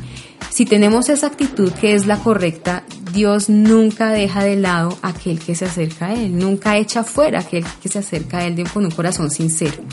Si 0.50 0.66
tenemos 0.66 1.10
esa 1.10 1.28
actitud 1.28 1.72
que 1.72 1.94
es 1.94 2.06
la 2.06 2.18
correcta, 2.18 2.84
Dios 3.14 3.50
nunca 3.50 4.12
deja 4.12 4.44
de 4.44 4.56
lado 4.56 4.98
a 5.02 5.10
aquel 5.10 5.40
que 5.40 5.56
se 5.56 5.66
acerca 5.66 6.08
a 6.08 6.14
Él, 6.14 6.38
nunca 6.38 6.78
echa 6.78 7.04
fuera 7.04 7.40
a 7.40 7.42
aquel 7.42 7.66
que 7.82 7.90
se 7.90 8.00
acerca 8.00 8.40
a 8.40 8.48
Él 8.48 8.64
con 8.74 8.86
un 8.86 8.92
corazón 8.92 9.30
sincero. 9.30 9.84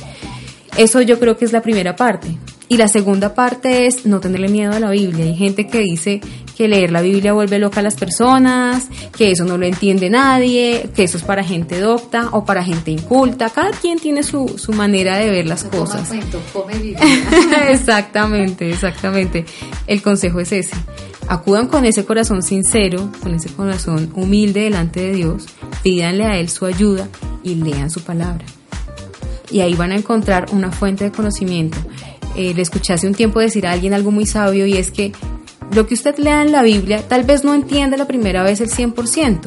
Eso 0.79 1.03
yo 1.03 1.19
creo 1.19 1.37
que 1.37 1.45
es 1.45 1.53
la 1.53 1.61
primera 1.61 1.97
parte. 1.97 2.39
Y 2.69 2.77
la 2.77 2.87
segunda 2.87 3.35
parte 3.35 3.87
es 3.87 4.07
no 4.07 4.21
tenerle 4.21 4.47
miedo 4.49 4.73
a 4.73 4.79
la 4.79 4.91
Biblia. 4.91 5.25
Hay 5.25 5.35
gente 5.35 5.67
que 5.67 5.81
dice 5.81 6.21
que 6.57 6.69
leer 6.69 6.93
la 6.93 7.01
Biblia 7.01 7.33
vuelve 7.33 7.59
loca 7.59 7.81
a 7.81 7.83
las 7.83 7.97
personas, 7.97 8.87
que 9.17 9.33
eso 9.33 9.45
no 9.45 9.59
lo 9.59 9.67
entiende 9.67 10.09
nadie, 10.09 10.89
que 10.95 11.03
eso 11.03 11.17
es 11.17 11.25
para 11.25 11.43
gente 11.43 11.81
docta 11.81 12.29
o 12.31 12.45
para 12.45 12.63
gente 12.63 12.93
inculta. 12.93 13.51
Cada 13.51 13.73
quien 13.73 13.99
tiene 13.99 14.23
su, 14.23 14.57
su 14.57 14.73
manera 14.73 15.17
de 15.17 15.31
ver 15.31 15.47
las 15.47 15.65
cosas. 15.65 16.13
exactamente, 17.71 18.71
exactamente. 18.71 19.47
El 19.89 20.01
consejo 20.01 20.39
es 20.39 20.53
ese. 20.53 20.77
Acudan 21.27 21.67
con 21.67 21.87
ese 21.87 22.05
corazón 22.05 22.43
sincero, 22.45 23.11
con 23.21 23.35
ese 23.35 23.49
corazón 23.49 24.13
humilde 24.15 24.61
delante 24.61 25.01
de 25.01 25.13
Dios, 25.13 25.47
pídanle 25.83 26.25
a 26.25 26.39
Él 26.39 26.49
su 26.49 26.67
ayuda 26.67 27.09
y 27.43 27.57
lean 27.57 27.91
su 27.91 28.03
palabra. 28.03 28.45
Y 29.51 29.61
ahí 29.61 29.75
van 29.75 29.93
a 29.93 29.97
encontrar 29.97 30.47
una 30.53 30.71
fuente 30.71 31.05
de 31.05 31.13
conocimiento 31.13 31.79
eh, 32.39 32.55
le 32.55 32.63
escuché 32.63 32.93
hace 32.93 33.09
un 33.09 33.15
tiempo 33.15 33.41
decir 33.41 33.67
a 33.67 33.73
alguien 33.73 33.95
algo 33.95 34.13
muy 34.13 34.25
sabio 34.25 34.65
y 34.65 34.77
es 34.77 34.93
que 34.93 35.13
lo 35.73 35.89
que 35.89 35.95
usted 35.95 36.17
lea 36.19 36.43
en 36.43 36.53
la 36.53 36.63
Biblia 36.63 37.03
tal 37.03 37.25
vez 37.25 37.43
no 37.43 37.53
entienda 37.53 37.97
la 37.97 38.07
primera 38.07 38.45
vez 38.45 38.61
el 38.61 38.71
100%. 38.71 39.41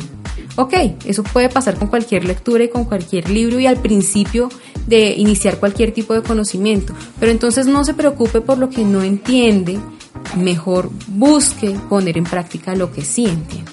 Ok, 0.57 0.73
eso 1.05 1.23
puede 1.23 1.47
pasar 1.47 1.75
con 1.75 1.87
cualquier 1.87 2.25
lectura 2.25 2.65
y 2.65 2.69
con 2.69 2.83
cualquier 2.83 3.29
libro 3.29 3.61
y 3.61 3.65
al 3.65 3.77
principio 3.77 4.49
de 4.87 5.13
iniciar 5.13 5.57
cualquier 5.57 5.93
tipo 5.93 6.13
de 6.13 6.21
conocimiento, 6.21 6.93
pero 7.17 7.31
entonces 7.31 7.65
no 7.65 7.85
se 7.85 7.93
preocupe 7.93 8.41
por 8.41 8.57
lo 8.57 8.69
que 8.69 8.83
no 8.83 9.01
entiende, 9.01 9.79
mejor 10.35 10.89
busque 11.07 11.69
poner 11.87 12.17
en 12.17 12.25
práctica 12.25 12.75
lo 12.75 12.91
que 12.91 13.03
sí 13.03 13.25
entiende. 13.25 13.70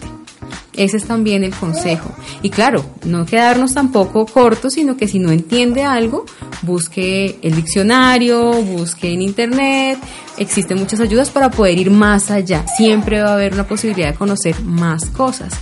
Ese 0.79 0.97
es 0.97 1.05
también 1.05 1.43
el 1.43 1.53
consejo. 1.53 2.15
Y 2.41 2.51
claro, 2.51 2.85
no 3.05 3.27
quedarnos 3.27 3.75
tampoco 3.75 4.25
cortos, 4.27 4.75
sino 4.75 4.97
que 4.97 5.09
si 5.09 5.19
no 5.19 5.33
entiende 5.33 5.83
algo, 5.83 6.25
busque 6.63 7.37
el 7.43 7.57
diccionario, 7.57 8.53
busque 8.63 9.13
en 9.13 9.23
internet. 9.23 9.99
Existen 10.37 10.79
muchas 10.79 11.01
ayudas 11.01 11.31
para 11.31 11.51
poder 11.51 11.79
ir 11.79 11.91
más 11.91 12.31
allá. 12.31 12.65
Siempre 12.77 13.21
va 13.21 13.31
a 13.31 13.35
haber 13.35 13.55
una 13.55 13.67
posibilidad 13.67 14.13
de 14.13 14.15
conocer 14.15 14.63
más 14.63 15.07
cosas. 15.07 15.53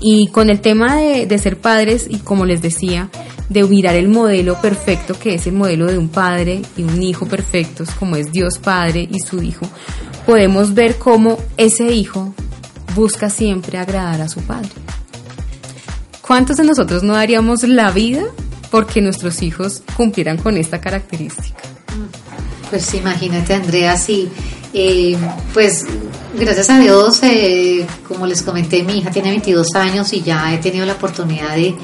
Y 0.00 0.28
con 0.28 0.48
el 0.48 0.60
tema 0.60 0.96
de, 0.96 1.38
ser 1.38 1.60
padres, 1.60 2.06
y 2.08 2.18
como 2.18 2.44
les 2.44 2.62
decía, 2.62 3.10
de 3.48 3.64
mirar 3.64 3.96
el 3.96 4.08
modelo 4.08 4.60
perfecto 4.60 5.18
que 5.18 5.34
es 5.34 5.46
el 5.46 5.54
modelo 5.54 5.86
de 5.86 5.98
un 5.98 6.08
padre 6.08 6.62
y 6.76 6.82
un 6.82 7.02
hijo 7.02 7.26
perfectos, 7.26 7.90
como 7.98 8.14
es 8.14 8.30
Dios 8.30 8.58
Padre 8.58 9.08
y 9.10 9.18
su 9.20 9.42
Hijo, 9.42 9.66
podemos 10.24 10.72
ver 10.74 10.96
cómo 10.96 11.38
ese 11.56 11.92
hijo 11.92 12.34
busca 12.94 13.30
siempre 13.30 13.78
agradar 13.78 14.20
a 14.20 14.28
su 14.28 14.40
padre. 14.42 14.70
¿Cuántos 16.26 16.56
de 16.56 16.64
nosotros 16.64 17.02
no 17.02 17.14
daríamos 17.14 17.62
la 17.64 17.90
vida 17.90 18.22
porque 18.70 19.02
nuestros 19.02 19.42
hijos 19.42 19.82
cumplieran 19.96 20.38
con 20.38 20.56
esta 20.56 20.80
característica? 20.80 21.62
Pues 22.70 22.94
imagínate, 22.94 23.54
Andrea, 23.54 23.96
sí. 23.96 24.28
Eh, 24.72 25.16
pues 25.52 25.84
gracias 26.36 26.70
a 26.70 26.80
Dios, 26.80 27.22
eh, 27.22 27.86
como 28.08 28.26
les 28.26 28.42
comenté, 28.42 28.82
mi 28.82 28.98
hija 28.98 29.10
tiene 29.12 29.30
22 29.30 29.74
años 29.76 30.12
y 30.12 30.22
ya 30.22 30.52
he 30.52 30.58
tenido 30.58 30.84
la 30.84 30.94
oportunidad 30.94 31.54
de, 31.54 31.76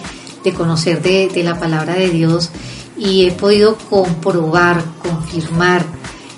conocer 0.53 1.01
de, 1.01 1.31
la 1.45 1.61
palabra 1.61 1.95
de 1.95 2.11
Dios 2.11 2.51
y 2.99 3.27
he 3.27 3.31
podido 3.31 3.77
comprobar, 3.77 4.83
confirmar 5.01 5.85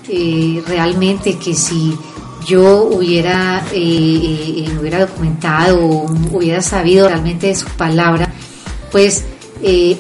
eh, 0.09 0.63
realmente 0.67 1.39
que 1.39 1.55
si 1.55 1.97
yo 2.47 2.85
hubiera, 2.85 3.65
eh, 3.73 4.69
me 4.73 4.81
hubiera 4.81 5.01
documentado, 5.01 6.07
hubiera 6.33 6.63
sabido 6.63 7.09
realmente 7.09 7.49
de 7.49 7.55
su 7.55 7.67
palabra, 7.67 8.33
pues 8.91 9.25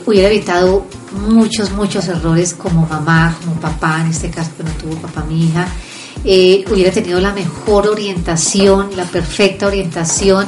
hubiera 0.06 0.28
evitado 0.28 0.84
muchos, 1.28 1.70
muchos 1.72 2.08
errores 2.08 2.54
como 2.54 2.86
mamá, 2.86 3.36
como 3.40 3.60
papá, 3.60 4.00
en 4.00 4.08
este 4.08 4.30
caso 4.30 4.50
que 4.56 4.64
no 4.64 4.70
tuvo 4.72 4.94
papá 4.96 5.24
mi 5.24 5.46
hija, 5.46 5.68
eh, 6.24 6.64
hubiera 6.70 6.92
tenido 6.92 7.20
la 7.20 7.32
mejor 7.32 7.88
orientación, 7.88 8.90
la 8.96 9.04
perfecta 9.04 9.66
orientación 9.66 10.46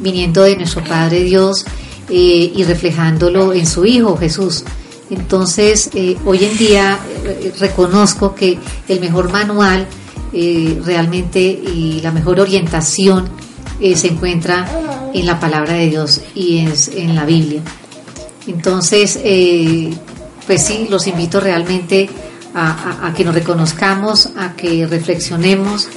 viniendo 0.00 0.42
de 0.42 0.56
nuestro 0.56 0.82
Padre 0.82 1.22
Dios 1.22 1.64
eh, 2.08 2.52
y 2.54 2.64
reflejándolo 2.64 3.52
en 3.52 3.66
su 3.66 3.84
Hijo 3.84 4.16
Jesús. 4.16 4.64
Entonces, 5.10 5.90
eh, 5.94 6.16
hoy 6.24 6.44
en 6.44 6.56
día 6.56 6.98
reconozco 7.60 8.34
que 8.34 8.58
el 8.88 9.00
mejor 9.00 9.30
manual 9.30 9.86
realmente 10.32 11.40
y 11.40 12.00
la 12.02 12.10
mejor 12.10 12.40
orientación 12.40 13.28
se 13.78 14.08
encuentra 14.08 15.10
en 15.12 15.26
la 15.26 15.38
palabra 15.38 15.74
de 15.74 15.90
Dios 15.90 16.20
y 16.34 16.58
es 16.58 16.88
en 16.88 17.14
la 17.14 17.24
Biblia. 17.24 17.60
Entonces, 18.46 19.18
pues 20.46 20.62
sí, 20.62 20.86
los 20.88 21.06
invito 21.06 21.40
realmente 21.40 22.08
a, 22.54 23.12
que 23.16 23.24
nos 23.24 23.34
reconozcamos, 23.34 24.30
a 24.36 24.54
que 24.54 24.86
reflexionemos, 24.86 25.88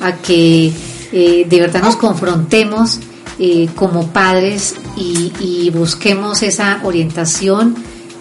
a 0.00 0.16
que 0.16 0.72
eh, 1.12 1.46
de 1.48 1.60
verdad 1.60 1.82
nos 1.82 1.96
confrontemos 1.96 2.98
eh, 3.38 3.68
como 3.74 4.08
padres 4.08 4.74
y, 4.96 5.70
busquemos 5.70 6.42
esa 6.42 6.80
orientación 6.84 7.74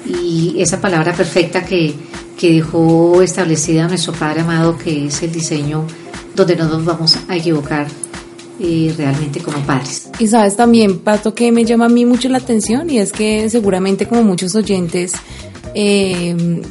y 0.05 0.55
esa 0.57 0.79
palabra 0.79 1.13
perfecta 1.13 1.65
que, 1.65 1.93
que 2.41 2.54
dejó 2.54 3.21
establecida 3.21 3.88
nuestro 3.88 4.13
Padre 4.13 4.41
amado, 4.41 4.75
que 4.75 5.06
es 5.06 5.21
el 5.21 5.32
diseño 5.32 5.86
donde 6.36 6.56
no 6.56 6.67
nos 6.67 6.84
vamos 6.84 7.15
a 7.27 7.36
equivocar 7.36 7.86
eh, 8.60 8.91
realmente 8.97 9.41
como 9.41 9.60
padres. 9.60 10.10
Y 10.17 10.27
sabes 10.27 10.56
también, 10.56 11.01
Pato, 11.01 11.36
que 11.36 11.51
me 11.51 11.65
llama 11.65 11.86
a 11.86 11.89
mí 11.89 12.04
mucho 12.04 12.30
la 12.30 12.39
atención 12.39 12.89
y 12.89 12.97
es 12.97 13.12
que 13.12 13.47
seguramente 13.47 14.08
como 14.08 14.23
muchos 14.23 14.56
oyentes 14.56 15.13
eh, 15.75 16.63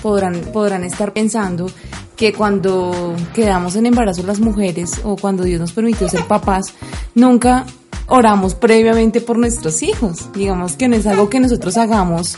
podrán, 0.00 0.40
podrán 0.54 0.84
estar 0.84 1.12
pensando 1.12 1.70
que 2.16 2.32
cuando 2.32 3.14
quedamos 3.34 3.76
en 3.76 3.84
embarazo 3.84 4.22
las 4.22 4.40
mujeres 4.40 5.02
o 5.04 5.16
cuando 5.16 5.44
Dios 5.44 5.60
nos 5.60 5.72
permitió 5.72 6.08
ser 6.08 6.24
papás, 6.24 6.72
nunca 7.14 7.66
oramos 8.10 8.54
previamente 8.54 9.20
por 9.20 9.38
nuestros 9.38 9.82
hijos. 9.82 10.28
Digamos 10.34 10.74
que 10.74 10.88
no 10.88 10.96
es 10.96 11.06
algo 11.06 11.30
que 11.30 11.40
nosotros 11.40 11.76
hagamos 11.76 12.36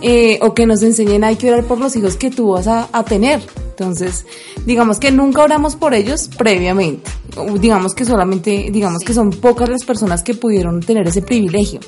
eh, 0.00 0.38
o 0.42 0.54
que 0.54 0.66
nos 0.66 0.82
enseñen 0.82 1.24
hay 1.24 1.36
que 1.36 1.50
orar 1.50 1.64
por 1.64 1.78
los 1.78 1.96
hijos 1.96 2.16
que 2.16 2.30
tú 2.30 2.50
vas 2.50 2.68
a, 2.68 2.88
a, 2.92 3.04
tener. 3.04 3.42
Entonces, 3.70 4.26
digamos 4.66 5.00
que 5.00 5.10
nunca 5.10 5.42
oramos 5.42 5.76
por 5.76 5.94
ellos 5.94 6.28
previamente. 6.38 7.10
Digamos 7.58 7.94
que 7.94 8.04
solamente, 8.04 8.68
digamos 8.70 9.02
que 9.02 9.14
son 9.14 9.30
pocas 9.30 9.68
las 9.68 9.84
personas 9.84 10.22
que 10.22 10.34
pudieron 10.34 10.80
tener 10.80 11.08
ese 11.08 11.22
privilegio. 11.22 11.80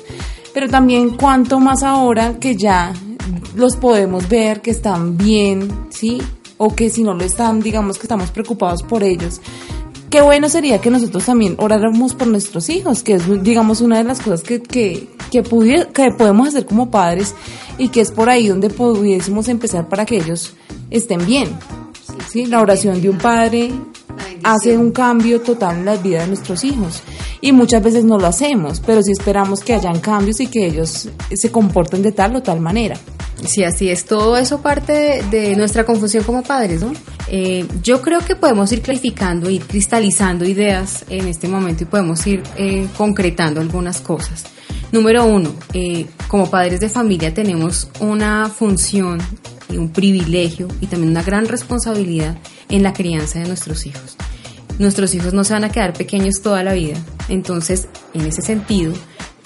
Pero 0.53 0.67
también 0.67 1.11
cuanto 1.11 1.59
más 1.59 1.83
ahora 1.83 2.39
que 2.39 2.55
ya 2.55 2.91
los 3.55 3.75
podemos 3.75 4.27
ver 4.27 4.61
que 4.61 4.71
están 4.71 5.17
bien, 5.17 5.87
¿sí? 5.89 6.21
O 6.57 6.73
que 6.75 6.89
si 6.89 7.03
no 7.03 7.13
lo 7.13 7.23
están, 7.23 7.59
digamos 7.59 7.97
que 7.97 8.03
estamos 8.03 8.31
preocupados 8.31 8.81
por 8.83 9.03
ellos. 9.03 9.41
Qué 10.09 10.21
bueno 10.21 10.47
sería 10.47 10.79
que 10.79 10.89
nosotros 10.89 11.25
también 11.25 11.55
oráramos 11.59 12.13
por 12.13 12.27
nuestros 12.27 12.69
hijos, 12.69 13.03
que 13.03 13.13
es, 13.13 13.43
digamos, 13.43 13.81
una 13.81 13.97
de 13.97 14.05
las 14.05 14.21
cosas 14.21 14.41
que, 14.41 14.61
que, 14.61 15.09
que, 15.31 15.43
que 15.43 16.11
podemos 16.11 16.47
hacer 16.47 16.65
como 16.65 16.89
padres 16.89 17.35
y 17.77 17.89
que 17.89 18.01
es 18.01 18.11
por 18.11 18.29
ahí 18.29 18.47
donde 18.47 18.69
pudiésemos 18.69 19.49
empezar 19.49 19.89
para 19.89 20.05
que 20.05 20.17
ellos 20.17 20.53
estén 20.89 21.25
bien. 21.25 21.49
¿sí? 22.31 22.45
La 22.45 22.61
oración 22.61 23.01
de 23.01 23.09
un 23.09 23.17
padre 23.17 23.71
hace 24.43 24.77
un 24.77 24.91
cambio 24.91 25.41
total 25.41 25.79
en 25.79 25.85
la 25.85 25.97
vida 25.97 26.21
de 26.21 26.27
nuestros 26.27 26.63
hijos. 26.63 27.01
Y 27.41 27.51
muchas 27.51 27.83
veces 27.83 28.05
no 28.05 28.17
lo 28.17 28.27
hacemos, 28.27 28.79
pero 28.79 29.03
sí 29.03 29.11
esperamos 29.11 29.59
que 29.59 29.73
hayan 29.73 29.99
cambios 29.99 30.39
y 30.39 30.47
que 30.47 30.65
ellos 30.65 31.09
se 31.35 31.51
comporten 31.51 32.01
de 32.01 32.13
tal 32.13 32.35
o 32.37 32.41
tal 32.41 32.61
manera. 32.61 32.97
Sí, 33.45 33.63
así 33.63 33.89
es. 33.89 34.05
Todo 34.05 34.37
eso 34.37 34.61
parte 34.61 35.23
de, 35.29 35.55
nuestra 35.55 35.85
confusión 35.85 36.23
como 36.23 36.43
padres, 36.43 36.81
¿no? 36.81 36.91
Eh, 37.27 37.67
yo 37.83 38.01
creo 38.01 38.19
que 38.21 38.35
podemos 38.35 38.71
ir 38.71 38.81
clarificando, 38.81 39.49
ir 39.49 39.63
cristalizando 39.63 40.45
ideas 40.45 41.05
en 41.09 41.27
este 41.27 41.47
momento 41.47 41.83
y 41.83 41.85
podemos 41.85 42.25
ir 42.25 42.41
eh, 42.57 42.87
concretando 42.97 43.61
algunas 43.61 44.01
cosas. 44.01 44.45
Número 44.91 45.25
uno, 45.25 45.53
eh, 45.73 46.07
como 46.27 46.49
padres 46.49 46.79
de 46.79 46.89
familia 46.89 47.33
tenemos 47.33 47.89
una 47.99 48.49
función 48.49 49.19
y 49.69 49.77
un 49.77 49.89
privilegio 49.89 50.67
y 50.79 50.87
también 50.87 51.11
una 51.11 51.23
gran 51.23 51.47
responsabilidad 51.47 52.37
en 52.69 52.83
la 52.83 52.93
crianza 52.93 53.39
de 53.39 53.47
nuestros 53.47 53.85
hijos. 53.85 54.15
Nuestros 54.79 55.13
hijos 55.13 55.33
no 55.33 55.43
se 55.43 55.53
van 55.53 55.65
a 55.65 55.71
quedar 55.71 55.93
pequeños 55.93 56.41
toda 56.41 56.63
la 56.63 56.73
vida, 56.73 56.97
entonces 57.27 57.87
en 58.13 58.25
ese 58.25 58.41
sentido 58.41 58.93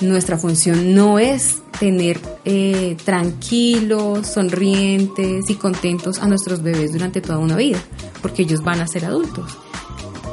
nuestra 0.01 0.37
función 0.37 0.93
no 0.93 1.19
es 1.19 1.61
tener 1.79 2.19
eh, 2.45 2.95
tranquilos, 3.03 4.27
sonrientes 4.27 5.49
y 5.49 5.55
contentos 5.55 6.19
a 6.19 6.27
nuestros 6.27 6.61
bebés 6.61 6.91
durante 6.91 7.21
toda 7.21 7.39
una 7.39 7.55
vida, 7.55 7.79
porque 8.21 8.43
ellos 8.43 8.63
van 8.63 8.81
a 8.81 8.87
ser 8.87 9.05
adultos. 9.05 9.57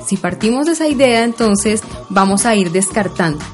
Si 0.06 0.16
partimos 0.16 0.66
de 0.66 0.72
esa 0.72 0.88
idea, 0.88 1.24
entonces 1.24 1.82
vamos 2.08 2.46
a 2.46 2.54
ir 2.54 2.70
descartando. 2.70 3.44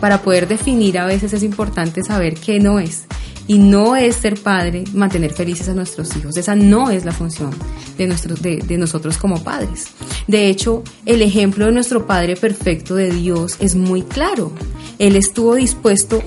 Para 0.00 0.22
poder 0.22 0.46
definir 0.46 0.98
a 0.98 1.06
veces 1.06 1.32
es 1.32 1.42
importante 1.42 2.02
saber 2.02 2.34
qué 2.34 2.60
no 2.60 2.78
es. 2.78 3.07
Y 3.48 3.58
no 3.58 3.96
es 3.96 4.14
ser 4.16 4.40
padre 4.40 4.84
mantener 4.92 5.32
felices 5.32 5.68
a 5.68 5.74
nuestros 5.74 6.14
hijos. 6.16 6.36
Esa 6.36 6.54
no 6.54 6.90
es 6.90 7.04
la 7.04 7.12
función 7.12 7.50
de, 7.96 8.06
nuestros, 8.06 8.40
de, 8.40 8.58
de 8.58 8.78
nosotros 8.78 9.18
como 9.18 9.42
padres. 9.42 9.88
De 10.28 10.48
hecho, 10.48 10.84
el 11.06 11.22
ejemplo 11.22 11.66
de 11.66 11.72
nuestro 11.72 12.06
Padre 12.06 12.36
perfecto 12.36 12.94
de 12.94 13.10
Dios 13.10 13.56
es 13.58 13.74
muy 13.74 14.02
claro. 14.02 14.52
Él 14.98 15.16
estuvo 15.16 15.54
dispuesto 15.54 16.22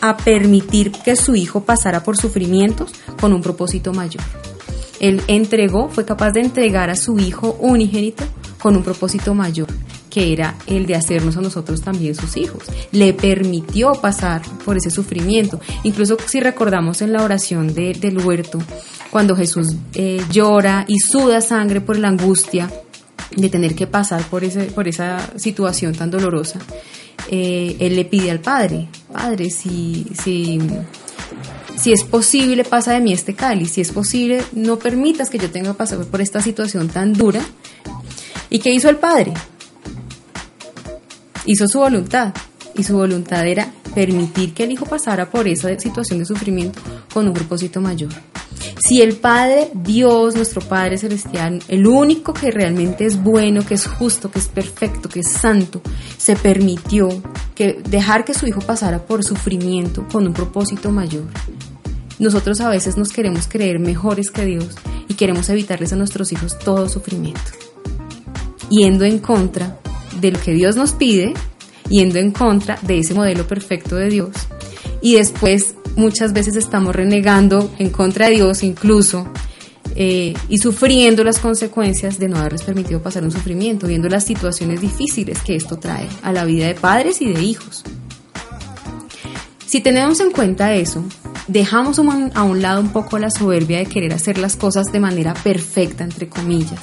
a 0.00 0.16
permitir 0.16 0.92
que 0.92 1.16
su 1.16 1.34
hijo 1.34 1.64
pasara 1.64 2.02
por 2.02 2.16
sufrimientos 2.16 2.92
con 3.20 3.32
un 3.32 3.42
propósito 3.42 3.92
mayor. 3.92 4.22
Él 5.00 5.22
entregó, 5.28 5.88
fue 5.88 6.04
capaz 6.04 6.32
de 6.32 6.40
entregar 6.40 6.90
a 6.90 6.96
su 6.96 7.18
hijo 7.18 7.56
unigénito 7.60 8.24
con 8.58 8.76
un 8.76 8.82
propósito 8.82 9.34
mayor, 9.34 9.68
que 10.16 10.32
era 10.32 10.56
el 10.66 10.86
de 10.86 10.94
hacernos 10.94 11.36
a 11.36 11.42
nosotros 11.42 11.82
también 11.82 12.14
sus 12.14 12.38
hijos. 12.38 12.62
Le 12.90 13.12
permitió 13.12 13.92
pasar 13.92 14.40
por 14.64 14.78
ese 14.78 14.90
sufrimiento. 14.90 15.60
Incluso 15.82 16.16
si 16.26 16.40
recordamos 16.40 17.02
en 17.02 17.12
la 17.12 17.22
oración 17.22 17.74
del 17.74 18.18
huerto, 18.24 18.58
cuando 19.10 19.36
Jesús 19.36 19.74
eh, 19.92 20.22
llora 20.32 20.86
y 20.88 21.00
suda 21.00 21.42
sangre 21.42 21.82
por 21.82 21.98
la 21.98 22.08
angustia 22.08 22.72
de 23.36 23.50
tener 23.50 23.74
que 23.74 23.86
pasar 23.86 24.22
por, 24.30 24.42
ese, 24.42 24.64
por 24.64 24.88
esa 24.88 25.18
situación 25.36 25.94
tan 25.94 26.10
dolorosa, 26.10 26.60
eh, 27.30 27.76
él 27.78 27.94
le 27.94 28.06
pide 28.06 28.30
al 28.30 28.40
Padre, 28.40 28.88
Padre, 29.12 29.50
si, 29.50 30.06
si, 30.18 30.58
si 31.76 31.92
es 31.92 32.04
posible, 32.04 32.64
pasa 32.64 32.92
de 32.92 33.02
mí 33.02 33.12
este 33.12 33.34
cáliz, 33.34 33.72
si 33.72 33.82
es 33.82 33.92
posible, 33.92 34.42
no 34.54 34.78
permitas 34.78 35.28
que 35.28 35.36
yo 35.36 35.50
tenga 35.50 35.72
que 35.72 35.76
pasar 35.76 36.02
por 36.06 36.22
esta 36.22 36.40
situación 36.40 36.88
tan 36.88 37.12
dura. 37.12 37.42
¿Y 38.48 38.60
qué 38.60 38.70
hizo 38.72 38.88
el 38.88 38.96
Padre? 38.96 39.34
Hizo 41.46 41.68
su 41.68 41.78
voluntad, 41.78 42.34
y 42.76 42.82
su 42.82 42.96
voluntad 42.96 43.46
era 43.46 43.72
permitir 43.94 44.52
que 44.52 44.64
el 44.64 44.72
Hijo 44.72 44.84
pasara 44.84 45.30
por 45.30 45.48
esa 45.48 45.78
situación 45.78 46.18
de 46.18 46.26
sufrimiento 46.26 46.80
con 47.12 47.26
un 47.26 47.32
propósito 47.32 47.80
mayor. 47.80 48.12
Si 48.78 49.00
el 49.00 49.16
Padre, 49.16 49.70
Dios, 49.74 50.34
nuestro 50.34 50.60
Padre 50.60 50.98
Celestial, 50.98 51.62
el 51.68 51.86
único 51.86 52.34
que 52.34 52.50
realmente 52.50 53.06
es 53.06 53.22
bueno, 53.22 53.64
que 53.64 53.74
es 53.74 53.86
justo, 53.86 54.30
que 54.30 54.38
es 54.38 54.48
perfecto, 54.48 55.08
que 55.08 55.20
es 55.20 55.32
santo, 55.32 55.80
se 56.18 56.36
permitió 56.36 57.08
que 57.54 57.80
dejar 57.88 58.24
que 58.24 58.34
su 58.34 58.46
Hijo 58.46 58.60
pasara 58.60 59.06
por 59.06 59.24
sufrimiento 59.24 60.06
con 60.10 60.26
un 60.26 60.34
propósito 60.34 60.90
mayor, 60.90 61.24
nosotros 62.18 62.60
a 62.60 62.68
veces 62.68 62.96
nos 62.96 63.12
queremos 63.12 63.46
creer 63.46 63.78
mejores 63.78 64.30
que 64.30 64.44
Dios 64.44 64.74
y 65.08 65.14
queremos 65.14 65.48
evitarles 65.48 65.92
a 65.92 65.96
nuestros 65.96 66.32
hijos 66.32 66.58
todo 66.58 66.88
sufrimiento, 66.88 67.40
yendo 68.70 69.04
en 69.04 69.18
contra 69.18 69.78
de 70.20 70.32
lo 70.32 70.40
que 70.40 70.52
Dios 70.52 70.76
nos 70.76 70.92
pide, 70.92 71.34
yendo 71.88 72.18
en 72.18 72.30
contra 72.30 72.78
de 72.82 72.98
ese 72.98 73.14
modelo 73.14 73.46
perfecto 73.46 73.96
de 73.96 74.08
Dios. 74.08 74.30
Y 75.00 75.16
después 75.16 75.74
muchas 75.96 76.32
veces 76.32 76.56
estamos 76.56 76.94
renegando 76.94 77.70
en 77.78 77.90
contra 77.90 78.26
de 78.26 78.34
Dios 78.36 78.62
incluso 78.62 79.26
eh, 79.94 80.34
y 80.48 80.58
sufriendo 80.58 81.24
las 81.24 81.38
consecuencias 81.38 82.18
de 82.18 82.28
no 82.28 82.36
haberles 82.36 82.62
permitido 82.62 83.00
pasar 83.00 83.24
un 83.24 83.30
sufrimiento, 83.30 83.86
viendo 83.86 84.08
las 84.08 84.24
situaciones 84.24 84.80
difíciles 84.80 85.38
que 85.40 85.56
esto 85.56 85.78
trae 85.78 86.06
a 86.22 86.32
la 86.32 86.44
vida 86.44 86.66
de 86.66 86.74
padres 86.74 87.22
y 87.22 87.32
de 87.32 87.40
hijos. 87.42 87.82
Si 89.64 89.80
tenemos 89.80 90.20
en 90.20 90.32
cuenta 90.32 90.74
eso, 90.74 91.04
dejamos 91.48 91.98
a 91.98 92.42
un 92.42 92.62
lado 92.62 92.80
un 92.80 92.88
poco 92.90 93.18
la 93.18 93.30
soberbia 93.30 93.78
de 93.78 93.86
querer 93.86 94.12
hacer 94.12 94.38
las 94.38 94.56
cosas 94.56 94.86
de 94.92 95.00
manera 95.00 95.34
perfecta, 95.34 96.04
entre 96.04 96.28
comillas, 96.28 96.80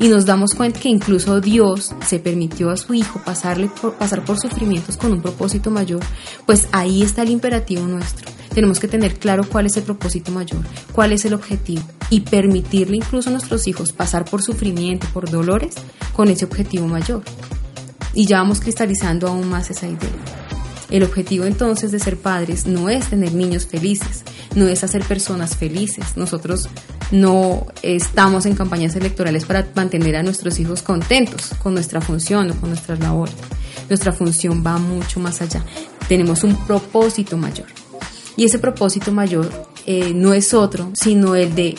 y 0.00 0.08
nos 0.08 0.26
damos 0.26 0.54
cuenta 0.54 0.80
que 0.80 0.88
incluso 0.88 1.40
Dios 1.40 1.94
se 2.06 2.18
permitió 2.18 2.70
a 2.70 2.76
su 2.76 2.94
Hijo 2.94 3.20
pasarle 3.24 3.70
pasar 3.98 4.24
por 4.24 4.38
sufrimientos 4.38 4.96
con 4.96 5.12
un 5.12 5.22
propósito 5.22 5.70
mayor, 5.70 6.00
pues 6.46 6.68
ahí 6.72 7.02
está 7.02 7.22
el 7.22 7.30
imperativo 7.30 7.86
nuestro. 7.86 8.30
Tenemos 8.54 8.80
que 8.80 8.88
tener 8.88 9.18
claro 9.18 9.44
cuál 9.48 9.66
es 9.66 9.76
el 9.78 9.82
propósito 9.82 10.30
mayor, 10.30 10.60
cuál 10.92 11.12
es 11.12 11.24
el 11.24 11.32
objetivo 11.32 11.82
y 12.10 12.20
permitirle 12.20 12.98
incluso 12.98 13.30
a 13.30 13.32
nuestros 13.32 13.66
hijos 13.66 13.92
pasar 13.92 14.26
por 14.26 14.42
sufrimiento, 14.42 15.06
por 15.14 15.30
dolores, 15.30 15.74
con 16.12 16.28
ese 16.28 16.44
objetivo 16.44 16.86
mayor. 16.86 17.22
Y 18.12 18.26
ya 18.26 18.38
vamos 18.38 18.60
cristalizando 18.60 19.26
aún 19.26 19.48
más 19.48 19.70
esa 19.70 19.86
idea. 19.86 20.41
El 20.92 21.04
objetivo 21.04 21.46
entonces 21.46 21.90
de 21.90 21.98
ser 21.98 22.18
padres 22.18 22.66
no 22.66 22.90
es 22.90 23.06
tener 23.06 23.32
niños 23.32 23.66
felices, 23.66 24.24
no 24.54 24.68
es 24.68 24.84
hacer 24.84 25.02
personas 25.02 25.56
felices. 25.56 26.18
Nosotros 26.18 26.68
no 27.10 27.66
estamos 27.80 28.44
en 28.44 28.54
campañas 28.54 28.94
electorales 28.94 29.46
para 29.46 29.66
mantener 29.74 30.16
a 30.16 30.22
nuestros 30.22 30.60
hijos 30.60 30.82
contentos 30.82 31.52
con 31.62 31.72
nuestra 31.72 32.02
función 32.02 32.50
o 32.50 32.54
con 32.56 32.68
nuestras 32.68 33.00
labores. 33.00 33.34
Nuestra 33.88 34.12
función 34.12 34.62
va 34.64 34.76
mucho 34.76 35.18
más 35.18 35.40
allá. 35.40 35.64
Tenemos 36.08 36.44
un 36.44 36.54
propósito 36.66 37.38
mayor. 37.38 37.68
Y 38.36 38.44
ese 38.44 38.58
propósito 38.58 39.12
mayor 39.12 39.50
eh, 39.86 40.12
no 40.14 40.34
es 40.34 40.52
otro, 40.52 40.90
sino 40.92 41.34
el 41.34 41.54
de 41.54 41.74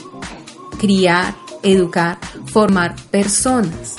criar, 0.80 1.36
educar, 1.62 2.18
formar 2.48 2.96
personas. 3.12 3.98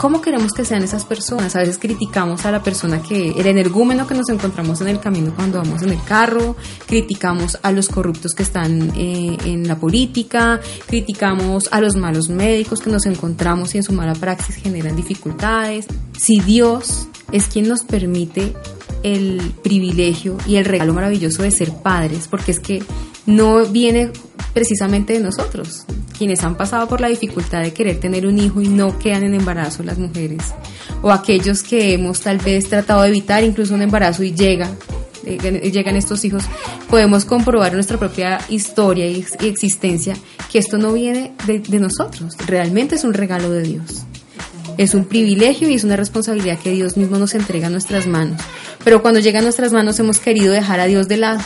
¿Cómo 0.00 0.22
queremos 0.22 0.52
que 0.54 0.64
sean 0.64 0.82
esas 0.82 1.04
personas? 1.04 1.54
A 1.56 1.58
veces 1.58 1.76
criticamos 1.76 2.46
a 2.46 2.50
la 2.50 2.62
persona 2.62 3.02
que, 3.02 3.32
el 3.32 3.46
energúmeno 3.46 4.06
que 4.06 4.14
nos 4.14 4.30
encontramos 4.30 4.80
en 4.80 4.88
el 4.88 4.98
camino 4.98 5.34
cuando 5.36 5.58
vamos 5.58 5.82
en 5.82 5.90
el 5.90 6.02
carro, 6.02 6.56
criticamos 6.86 7.58
a 7.60 7.70
los 7.70 7.90
corruptos 7.90 8.32
que 8.32 8.42
están 8.42 8.94
eh, 8.96 9.36
en 9.44 9.68
la 9.68 9.78
política, 9.78 10.58
criticamos 10.86 11.68
a 11.70 11.82
los 11.82 11.96
malos 11.96 12.30
médicos 12.30 12.80
que 12.80 12.88
nos 12.88 13.04
encontramos 13.04 13.74
y 13.74 13.76
en 13.76 13.84
su 13.84 13.92
mala 13.92 14.14
praxis 14.14 14.56
generan 14.56 14.96
dificultades. 14.96 15.84
Si 16.18 16.40
Dios 16.40 17.06
es 17.30 17.48
quien 17.48 17.68
nos 17.68 17.82
permite 17.82 18.54
el 19.02 19.52
privilegio 19.62 20.38
y 20.46 20.56
el 20.56 20.64
regalo 20.64 20.94
maravilloso 20.94 21.42
de 21.42 21.50
ser 21.50 21.74
padres, 21.74 22.26
porque 22.26 22.52
es 22.52 22.60
que 22.60 22.82
no 23.26 23.66
viene 23.66 24.12
precisamente 24.52 25.12
de 25.12 25.20
nosotros, 25.20 25.84
quienes 26.16 26.42
han 26.42 26.56
pasado 26.56 26.88
por 26.88 27.00
la 27.00 27.08
dificultad 27.08 27.62
de 27.62 27.72
querer 27.72 28.00
tener 28.00 28.26
un 28.26 28.38
hijo 28.38 28.60
y 28.60 28.68
no 28.68 28.98
quedan 28.98 29.24
en 29.24 29.34
embarazo 29.34 29.82
las 29.82 29.98
mujeres, 29.98 30.42
o 31.02 31.10
aquellos 31.10 31.62
que 31.62 31.94
hemos 31.94 32.20
tal 32.20 32.38
vez 32.38 32.68
tratado 32.68 33.02
de 33.02 33.08
evitar 33.08 33.44
incluso 33.44 33.74
un 33.74 33.82
embarazo 33.82 34.22
y 34.22 34.32
llega, 34.32 34.70
llegan 35.24 35.96
estos 35.96 36.24
hijos, 36.24 36.44
podemos 36.88 37.24
comprobar 37.24 37.72
nuestra 37.74 37.98
propia 37.98 38.38
historia 38.48 39.06
y, 39.06 39.24
existencia 39.42 40.16
que 40.50 40.58
esto 40.58 40.78
no 40.78 40.92
viene 40.92 41.32
de 41.46 41.78
nosotros, 41.78 42.36
realmente 42.46 42.96
es 42.96 43.04
un 43.04 43.14
regalo 43.14 43.50
de 43.50 43.62
Dios. 43.62 44.04
Es 44.78 44.94
un 44.94 45.04
privilegio 45.04 45.68
y 45.68 45.74
es 45.74 45.84
una 45.84 45.96
responsabilidad 45.96 46.58
que 46.58 46.70
Dios 46.70 46.96
mismo 46.96 47.18
nos 47.18 47.34
entrega 47.34 47.66
a 47.66 47.70
nuestras 47.70 48.06
manos. 48.06 48.40
Pero 48.82 49.02
cuando 49.02 49.20
llega 49.20 49.40
a 49.40 49.42
nuestras 49.42 49.72
manos 49.72 49.98
hemos 49.98 50.20
querido 50.20 50.54
dejar 50.54 50.80
a 50.80 50.86
Dios 50.86 51.06
de 51.06 51.18
lado 51.18 51.40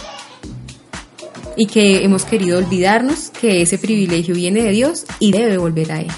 y 1.57 1.67
que 1.67 2.05
hemos 2.05 2.25
querido 2.25 2.59
olvidarnos 2.59 3.31
que 3.31 3.63
ese 3.63 3.79
privilegio 3.79 4.35
viene 4.35 4.63
de 4.63 4.71
Dios 4.71 5.05
y 5.21 5.33
debe 5.33 5.59
volver 5.59 5.93
a 5.93 6.01
Él. 6.01 6.11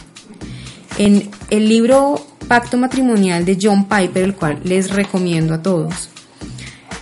En 0.99 1.31
el 1.51 1.68
libro 1.68 2.27
Pacto 2.49 2.77
Matrimonial 2.77 3.44
de 3.44 3.59
John 3.61 3.88
Piper, 3.88 4.25
el 4.25 4.35
cual 4.35 4.61
les 4.64 4.90
recomiendo 4.90 5.55
a 5.55 5.62
todos, 5.62 6.09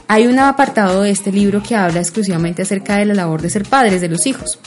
hay 0.09 0.27
un 0.27 0.39
apartado 0.39 1.03
de 1.03 1.11
este 1.11 1.33
libro 1.33 1.63
que 1.63 1.77
habla 1.77 2.01
exclusivamente 2.01 2.63
acerca 2.63 2.97
de 2.97 3.07
la 3.07 3.15
labor 3.15 3.41
de 3.41 3.51
ser 3.51 3.65
padres 3.65 4.01
de 4.01 4.09
los 4.09 4.27
hijos. 4.27 4.59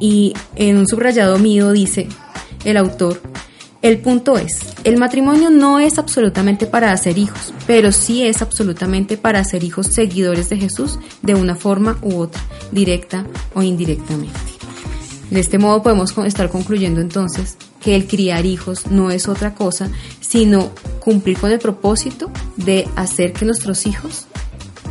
Y 0.00 0.34
en 0.56 0.78
un 0.78 0.88
subrayado 0.88 1.38
mío 1.38 1.72
dice 1.72 2.08
el 2.64 2.76
autor, 2.76 3.20
el 3.82 3.98
punto 3.98 4.36
es, 4.36 4.58
el 4.84 4.98
matrimonio 4.98 5.48
no 5.48 5.78
es 5.78 5.98
absolutamente 5.98 6.66
para 6.66 6.92
hacer 6.92 7.16
hijos, 7.16 7.54
pero 7.66 7.92
sí 7.92 8.24
es 8.24 8.42
absolutamente 8.42 9.16
para 9.16 9.38
hacer 9.38 9.64
hijos 9.64 9.86
seguidores 9.86 10.50
de 10.50 10.58
Jesús 10.58 10.98
de 11.22 11.34
una 11.34 11.54
forma 11.54 11.98
u 12.02 12.18
otra, 12.18 12.42
directa 12.72 13.26
o 13.54 13.62
indirectamente. 13.62 14.38
De 15.30 15.40
este 15.40 15.58
modo 15.58 15.82
podemos 15.82 16.16
estar 16.18 16.50
concluyendo 16.50 17.00
entonces 17.00 17.56
que 17.80 17.96
el 17.96 18.06
criar 18.06 18.44
hijos 18.44 18.88
no 18.88 19.10
es 19.10 19.28
otra 19.28 19.54
cosa, 19.54 19.88
sino 20.20 20.72
cumplir 20.98 21.38
con 21.38 21.50
el 21.50 21.58
propósito 21.58 22.30
de 22.56 22.86
hacer 22.96 23.32
que 23.32 23.46
nuestros 23.46 23.86
hijos 23.86 24.26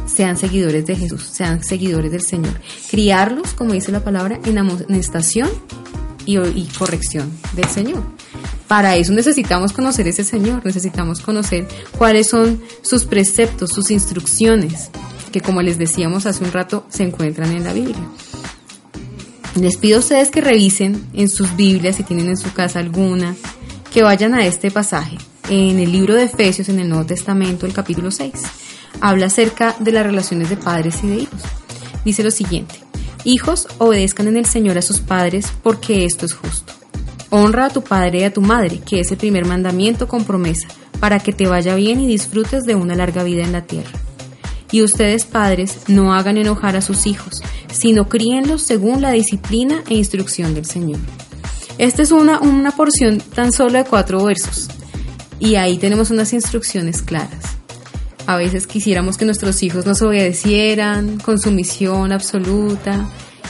sean 0.08 0.38
seguidores 0.38 0.86
de 0.86 0.96
Jesús, 0.96 1.24
sean 1.24 1.64
seguidores 1.64 2.12
del 2.12 2.24
Señor. 2.24 2.60
Criarlos, 2.90 3.54
como 3.54 3.74
dice 3.74 3.92
la 3.92 4.04
palabra, 4.04 4.40
en 4.46 4.58
amonestación 4.58 5.50
y, 6.26 6.38
corrección 6.78 7.32
del 7.54 7.66
Señor. 7.66 8.04
Para 8.70 8.96
eso 8.98 9.14
necesitamos 9.14 9.74
conocer 9.74 10.08
ese 10.08 10.24
Señor, 10.24 10.64
necesitamos 10.64 11.22
conocer 11.22 11.68
cuáles 11.98 12.30
son 12.30 12.62
sus 12.84 13.04
preceptos, 13.04 13.72
sus 13.72 13.90
instrucciones, 13.90 14.92
que 15.32 15.42
como 15.42 15.64
les 15.64 15.80
decíamos 15.80 16.28
hace 16.28 16.44
un 16.44 16.52
rato, 16.52 16.86
se 16.88 17.02
encuentran 17.02 17.52
en 17.52 17.64
la 17.64 17.74
Biblia. 17.74 18.08
Les 19.56 19.76
pido 19.76 19.98
a 19.98 20.02
ustedes 20.02 20.30
que 20.30 20.42
revisen 20.42 21.04
en 21.16 21.30
sus 21.30 21.56
Biblias, 21.56 21.96
si 21.96 22.04
tienen 22.04 22.30
en 22.30 22.38
su 22.38 22.54
casa 22.54 22.78
alguna, 22.78 23.36
que 23.92 24.04
vayan 24.04 24.36
a 24.36 24.46
este 24.46 24.70
pasaje. 24.70 25.18
En 25.50 25.80
el 25.80 25.92
libro 25.92 26.14
de 26.14 26.26
Efesios, 26.26 26.70
en 26.70 26.78
el 26.78 26.90
Nuevo 26.90 27.08
Testamento, 27.08 27.66
el 27.66 27.74
capítulo 27.74 28.12
6, 28.12 28.34
habla 29.02 29.26
acerca 29.26 29.76
de 29.80 29.94
las 29.94 30.06
relaciones 30.06 30.48
de 30.48 30.58
padres 30.58 31.00
y 31.02 31.08
de 31.08 31.16
hijos. 31.16 31.42
Dice 32.06 32.22
lo 32.22 32.30
siguiente, 32.30 32.76
hijos 33.24 33.68
obedezcan 33.80 34.28
en 34.28 34.38
el 34.38 34.46
Señor 34.46 34.78
a 34.78 34.84
sus 34.84 35.00
padres 35.00 35.48
porque 35.64 36.06
esto 36.06 36.28
es 36.28 36.36
justo. 36.36 36.79
Honra 37.32 37.66
a 37.66 37.70
tu 37.70 37.84
padre 37.84 38.22
y 38.22 38.24
a 38.24 38.34
tu 38.34 38.42
madre, 38.42 38.80
que 38.80 39.00
es 39.00 39.12
el 39.12 39.18
primer 39.18 39.46
mandamiento 39.46 40.08
con 40.08 40.24
promesa, 40.24 40.68
para 41.00 41.20
que 41.20 41.32
te 41.32 41.48
vaya 41.48 41.76
bien 41.76 42.00
y 42.00 42.08
disfrutes 42.08 42.64
de 42.64 42.76
una 42.76 42.96
larga 42.96 43.24
vida 43.24 43.44
en 43.44 43.52
la 43.52 43.62
tierra. 43.62 44.00
Y 44.72 44.82
ustedes 44.82 45.26
padres 45.26 45.78
no 45.88 46.14
hagan 46.14 46.38
enojar 46.38 46.76
a 46.76 46.82
sus 46.82 47.06
hijos, 47.06 47.42
sino 47.72 48.10
críenlos 48.10 48.64
según 48.64 49.02
la 49.02 49.12
disciplina 49.12 49.84
e 49.90 49.96
instrucción 49.96 50.56
del 50.56 50.66
Señor. 50.66 51.00
Esta 51.78 52.02
es 52.02 52.12
una, 52.12 52.40
una 52.40 52.72
porción 52.72 53.20
tan 53.20 53.54
solo 53.54 53.78
de 53.78 53.86
cuatro 53.86 54.24
versos, 54.24 54.68
y 55.40 55.56
ahí 55.56 55.78
tenemos 55.78 56.10
unas 56.10 56.34
instrucciones 56.34 57.02
claras. 57.04 57.58
A 58.26 58.38
veces 58.38 58.68
quisiéramos 58.68 59.18
que 59.18 59.26
nuestros 59.26 59.62
hijos 59.64 59.86
nos 59.86 60.02
obedecieran 60.02 61.20
con 61.20 61.40
sumisión 61.40 62.12
absoluta, 62.12 63.08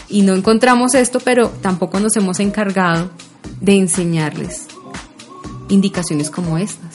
y 0.10 0.24
no 0.24 0.36
encontramos 0.36 0.96
esto, 0.96 1.20
pero 1.20 1.50
tampoco 1.62 2.00
nos 2.00 2.16
hemos 2.18 2.40
encargado 2.40 3.10
de 3.62 3.78
enseñarles 3.78 4.68
indicaciones 5.70 6.30
como 6.30 6.58
estas. 6.58 6.90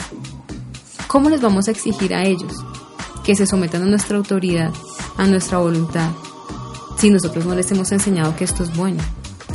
¿Cómo 1.07 1.30
les 1.30 1.40
vamos 1.40 1.68
a 1.68 1.70
exigir 1.70 2.14
a 2.14 2.24
ellos 2.24 2.52
que 3.24 3.37
se 3.37 3.46
sometan 3.46 3.83
a 3.83 3.87
nuestra 3.87 4.16
autoridad, 4.16 4.72
a 5.16 5.26
nuestra 5.26 5.59
voluntad, 5.59 6.11
si 6.98 7.11
nosotros 7.11 7.46
no 7.46 7.54
les 7.54 7.70
hemos 7.70 7.92
enseñado 7.92 8.37
que 8.37 8.44
esto 8.44 8.64
es 8.64 8.76
bueno, 8.76 9.00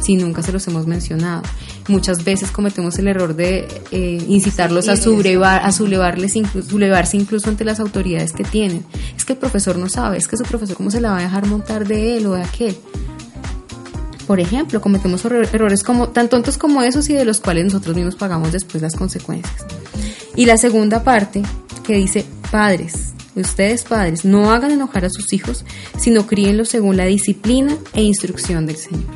si 0.01 0.15
nunca 0.15 0.41
se 0.41 0.51
los 0.51 0.65
hemos 0.67 0.87
mencionado? 0.87 1.43
Muchas 1.87 2.23
veces 2.23 2.51
cometemos 2.51 2.97
el 2.99 3.07
error 3.07 3.35
de 3.35 3.67
eh, 3.91 4.23
incitarlos 4.27 4.87
a 4.87 4.95
sublevar, 4.95 5.65
a 5.65 5.71
sublevarles, 5.71 6.33
sublevarse 6.33 7.17
incluso 7.17 7.49
ante 7.49 7.65
las 7.65 7.79
autoridades 7.79 8.31
que 8.31 8.43
tienen. 8.43 8.85
Es 9.17 9.25
que 9.25 9.33
el 9.33 9.39
profesor 9.39 9.77
no 9.77 9.89
sabe, 9.89 10.17
es 10.17 10.27
que 10.27 10.37
su 10.37 10.43
profesor 10.43 10.77
cómo 10.77 10.91
se 10.91 11.01
la 11.01 11.11
va 11.11 11.17
a 11.17 11.21
dejar 11.23 11.47
montar 11.47 11.87
de 11.87 12.17
él 12.17 12.27
o 12.27 12.33
de 12.33 12.43
aquel 12.43 12.77
por 14.29 14.39
ejemplo, 14.39 14.79
cometemos 14.79 15.25
errores 15.25 15.81
como, 15.81 16.09
tan 16.09 16.29
tontos 16.29 16.59
como 16.59 16.83
esos 16.83 17.09
y 17.09 17.15
de 17.15 17.25
los 17.25 17.39
cuales 17.39 17.65
nosotros 17.65 17.95
mismos 17.95 18.15
pagamos 18.15 18.51
después 18.51 18.79
las 18.79 18.95
consecuencias. 18.95 19.65
Y 20.35 20.45
la 20.45 20.59
segunda 20.59 21.03
parte 21.03 21.41
que 21.83 21.95
dice, 21.95 22.23
padres, 22.51 23.13
ustedes 23.33 23.85
padres, 23.85 24.25
no 24.25 24.51
hagan 24.51 24.69
enojar 24.69 25.03
a 25.03 25.09
sus 25.09 25.33
hijos, 25.33 25.65
sino 25.97 26.27
críenlos 26.27 26.69
según 26.69 26.95
la 26.95 27.05
disciplina 27.05 27.75
e 27.93 28.03
instrucción 28.03 28.67
del 28.67 28.75
Señor. 28.75 29.07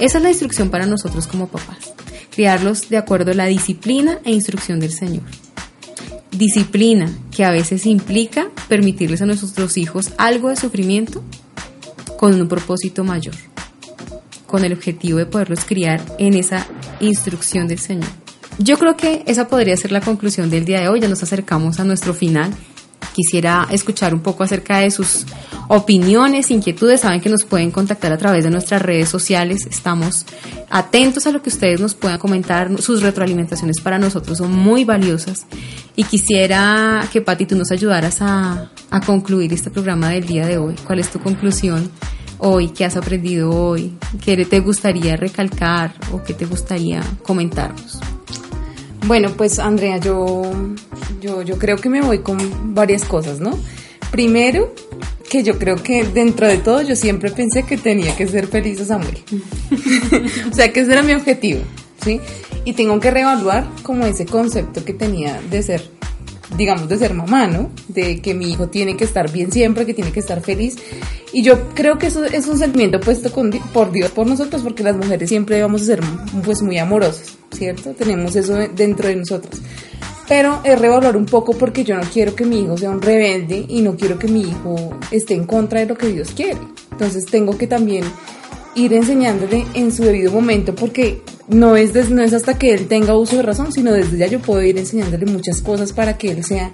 Esa 0.00 0.18
es 0.18 0.24
la 0.24 0.30
instrucción 0.30 0.70
para 0.70 0.86
nosotros 0.86 1.28
como 1.28 1.46
papás, 1.46 1.92
criarlos 2.34 2.88
de 2.88 2.96
acuerdo 2.96 3.30
a 3.30 3.34
la 3.34 3.46
disciplina 3.46 4.18
e 4.24 4.32
instrucción 4.32 4.80
del 4.80 4.90
Señor. 4.90 5.22
Disciplina 6.32 7.08
que 7.30 7.44
a 7.44 7.52
veces 7.52 7.86
implica 7.86 8.50
permitirles 8.68 9.22
a 9.22 9.26
nuestros 9.26 9.76
hijos 9.76 10.10
algo 10.18 10.48
de 10.48 10.56
sufrimiento 10.56 11.22
con 12.18 12.40
un 12.40 12.48
propósito 12.48 13.04
mayor 13.04 13.36
con 14.52 14.64
el 14.64 14.74
objetivo 14.74 15.18
de 15.18 15.26
poderlos 15.26 15.64
criar 15.64 16.00
en 16.18 16.34
esa 16.34 16.66
instrucción 17.00 17.66
del 17.66 17.78
Señor. 17.78 18.08
Yo 18.58 18.78
creo 18.78 18.96
que 18.98 19.24
esa 19.26 19.48
podría 19.48 19.76
ser 19.78 19.90
la 19.92 20.02
conclusión 20.02 20.50
del 20.50 20.66
día 20.66 20.80
de 20.80 20.88
hoy, 20.88 21.00
ya 21.00 21.08
nos 21.08 21.22
acercamos 21.22 21.80
a 21.80 21.84
nuestro 21.84 22.12
final 22.12 22.52
quisiera 23.12 23.68
escuchar 23.70 24.14
un 24.14 24.20
poco 24.20 24.42
acerca 24.42 24.78
de 24.78 24.90
sus 24.90 25.24
opiniones, 25.68 26.50
inquietudes, 26.50 27.00
saben 27.00 27.20
que 27.20 27.28
nos 27.28 27.44
pueden 27.44 27.70
contactar 27.70 28.12
a 28.12 28.18
través 28.18 28.44
de 28.44 28.50
nuestras 28.50 28.82
redes 28.82 29.08
sociales. 29.08 29.66
Estamos 29.70 30.26
atentos 30.70 31.26
a 31.26 31.30
lo 31.30 31.42
que 31.42 31.50
ustedes 31.50 31.80
nos 31.80 31.94
puedan 31.94 32.18
comentar. 32.18 32.80
Sus 32.80 33.02
retroalimentaciones 33.02 33.80
para 33.80 33.98
nosotros 33.98 34.38
son 34.38 34.52
muy 34.52 34.84
valiosas. 34.84 35.46
Y 35.94 36.04
quisiera 36.04 37.06
que 37.12 37.20
Pati 37.20 37.46
tú 37.46 37.56
nos 37.56 37.70
ayudaras 37.70 38.22
a, 38.22 38.70
a 38.90 39.00
concluir 39.00 39.52
este 39.52 39.70
programa 39.70 40.10
del 40.10 40.26
día 40.26 40.46
de 40.46 40.58
hoy. 40.58 40.74
¿Cuál 40.86 40.98
es 40.98 41.10
tu 41.10 41.20
conclusión 41.20 41.90
hoy? 42.42 42.68
¿Qué 42.68 42.84
has 42.84 42.96
aprendido 42.96 43.50
hoy? 43.50 43.94
¿Qué 44.24 44.44
te 44.44 44.60
gustaría 44.60 45.16
recalcar 45.16 45.94
o 46.12 46.22
qué 46.22 46.34
te 46.34 46.44
gustaría 46.44 47.02
comentarnos? 47.22 47.98
Bueno, 49.06 49.30
pues 49.36 49.58
Andrea, 49.58 49.98
yo, 49.98 50.42
yo, 51.20 51.42
yo 51.42 51.58
creo 51.58 51.76
que 51.76 51.88
me 51.88 52.02
voy 52.02 52.18
con 52.18 52.74
varias 52.74 53.04
cosas, 53.04 53.40
¿no? 53.40 53.58
Primero, 54.10 54.74
que 55.30 55.42
yo 55.42 55.58
creo 55.58 55.76
que 55.76 56.04
dentro 56.04 56.46
de 56.46 56.58
todo 56.58 56.82
yo 56.82 56.94
siempre 56.94 57.30
pensé 57.30 57.62
que 57.62 57.78
tenía 57.78 58.14
que 58.14 58.26
ser 58.26 58.46
feliz 58.46 58.80
a 58.80 58.84
Samuel. 58.84 59.18
o 60.50 60.54
sea, 60.54 60.72
que 60.72 60.80
ese 60.80 60.92
era 60.92 61.02
mi 61.02 61.14
objetivo, 61.14 61.62
¿sí? 62.04 62.20
Y 62.64 62.74
tengo 62.74 63.00
que 63.00 63.10
reevaluar 63.10 63.66
como 63.82 64.04
ese 64.04 64.26
concepto 64.26 64.84
que 64.84 64.92
tenía 64.92 65.40
de 65.50 65.62
ser, 65.62 65.82
digamos, 66.56 66.88
de 66.88 66.98
ser 66.98 67.14
mamá, 67.14 67.46
¿no? 67.46 67.70
De 67.88 68.20
que 68.20 68.34
mi 68.34 68.52
hijo 68.52 68.68
tiene 68.68 68.96
que 68.96 69.04
estar 69.04 69.32
bien 69.32 69.50
siempre, 69.50 69.86
que 69.86 69.94
tiene 69.94 70.12
que 70.12 70.20
estar 70.20 70.42
feliz. 70.42 70.76
Y 71.32 71.42
yo 71.42 71.70
creo 71.74 71.98
que 71.98 72.08
eso 72.08 72.24
es 72.24 72.46
un 72.46 72.58
sentimiento 72.58 73.00
puesto 73.00 73.30
por 73.72 73.90
Dios, 73.90 74.10
por 74.10 74.26
nosotros, 74.26 74.62
porque 74.62 74.82
las 74.82 74.96
mujeres 74.96 75.28
siempre 75.28 75.60
vamos 75.62 75.82
a 75.82 75.84
ser 75.86 76.00
pues 76.44 76.62
muy 76.62 76.78
amorosas, 76.78 77.38
¿cierto? 77.52 77.92
Tenemos 77.92 78.36
eso 78.36 78.54
dentro 78.74 79.08
de 79.08 79.16
nosotros 79.16 79.60
pero 80.32 80.60
es 80.64 80.78
revaluar 80.78 81.16
un 81.16 81.26
poco 81.26 81.52
porque 81.52 81.84
yo 81.84 81.94
no 81.94 82.02
quiero 82.10 82.34
que 82.34 82.46
mi 82.46 82.60
hijo 82.60 82.78
sea 82.78 82.88
un 82.88 83.02
rebelde 83.02 83.66
y 83.68 83.82
no 83.82 83.96
quiero 83.96 84.18
que 84.18 84.28
mi 84.28 84.40
hijo 84.40 84.98
esté 85.10 85.34
en 85.34 85.44
contra 85.44 85.80
de 85.80 85.86
lo 85.86 85.98
que 85.98 86.08
Dios 86.08 86.30
quiere. 86.30 86.58
Entonces 86.90 87.26
tengo 87.26 87.58
que 87.58 87.66
también 87.66 88.04
ir 88.74 88.94
enseñándole 88.94 89.66
en 89.74 89.92
su 89.92 90.04
debido 90.04 90.32
momento 90.32 90.74
porque 90.74 91.20
no 91.48 91.76
es, 91.76 91.92
no 92.08 92.22
es 92.22 92.32
hasta 92.32 92.56
que 92.56 92.72
él 92.72 92.86
tenga 92.86 93.14
uso 93.14 93.36
de 93.36 93.42
razón, 93.42 93.72
sino 93.72 93.92
desde 93.92 94.16
ya 94.16 94.26
yo 94.26 94.40
puedo 94.40 94.62
ir 94.62 94.78
enseñándole 94.78 95.26
muchas 95.26 95.60
cosas 95.60 95.92
para 95.92 96.16
que 96.16 96.30
él 96.30 96.42
sea, 96.44 96.72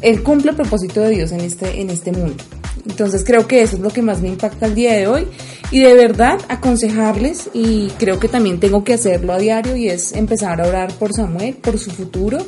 él 0.00 0.22
cumpla 0.22 0.52
el 0.52 0.56
propósito 0.56 1.00
de 1.00 1.10
Dios 1.10 1.32
en 1.32 1.40
este, 1.40 1.80
en 1.80 1.90
este 1.90 2.12
mundo. 2.12 2.44
Entonces 2.86 3.24
creo 3.24 3.46
que 3.46 3.62
eso 3.62 3.76
es 3.76 3.82
lo 3.82 3.90
que 3.90 4.02
más 4.02 4.20
me 4.20 4.28
impacta 4.28 4.66
el 4.66 4.74
día 4.74 4.92
de 4.94 5.06
hoy 5.06 5.26
y 5.70 5.80
de 5.80 5.94
verdad 5.94 6.38
aconsejarles 6.48 7.50
y 7.52 7.88
creo 7.98 8.20
que 8.20 8.28
también 8.28 8.60
tengo 8.60 8.84
que 8.84 8.94
hacerlo 8.94 9.32
a 9.32 9.38
diario 9.38 9.76
y 9.76 9.88
es 9.88 10.12
empezar 10.12 10.60
a 10.60 10.68
orar 10.68 10.92
por 10.94 11.12
Samuel, 11.12 11.54
por 11.54 11.78
su 11.78 11.90
futuro, 11.90 12.38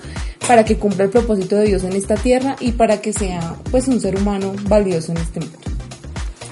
para 0.47 0.65
que 0.65 0.77
cumpla 0.77 1.05
el 1.05 1.11
propósito 1.11 1.57
de 1.57 1.67
Dios 1.67 1.85
en 1.85 1.95
esta 1.95 2.15
tierra 2.15 2.57
y 2.61 2.73
para 2.73 3.01
que 3.01 3.13
sea 3.13 3.57
pues 3.71 3.89
un 3.89 4.01
ser 4.01 4.17
humano 4.17 4.53
valioso 4.69 5.13
en 5.13 5.19
este 5.19 5.41
mundo. 5.41 5.59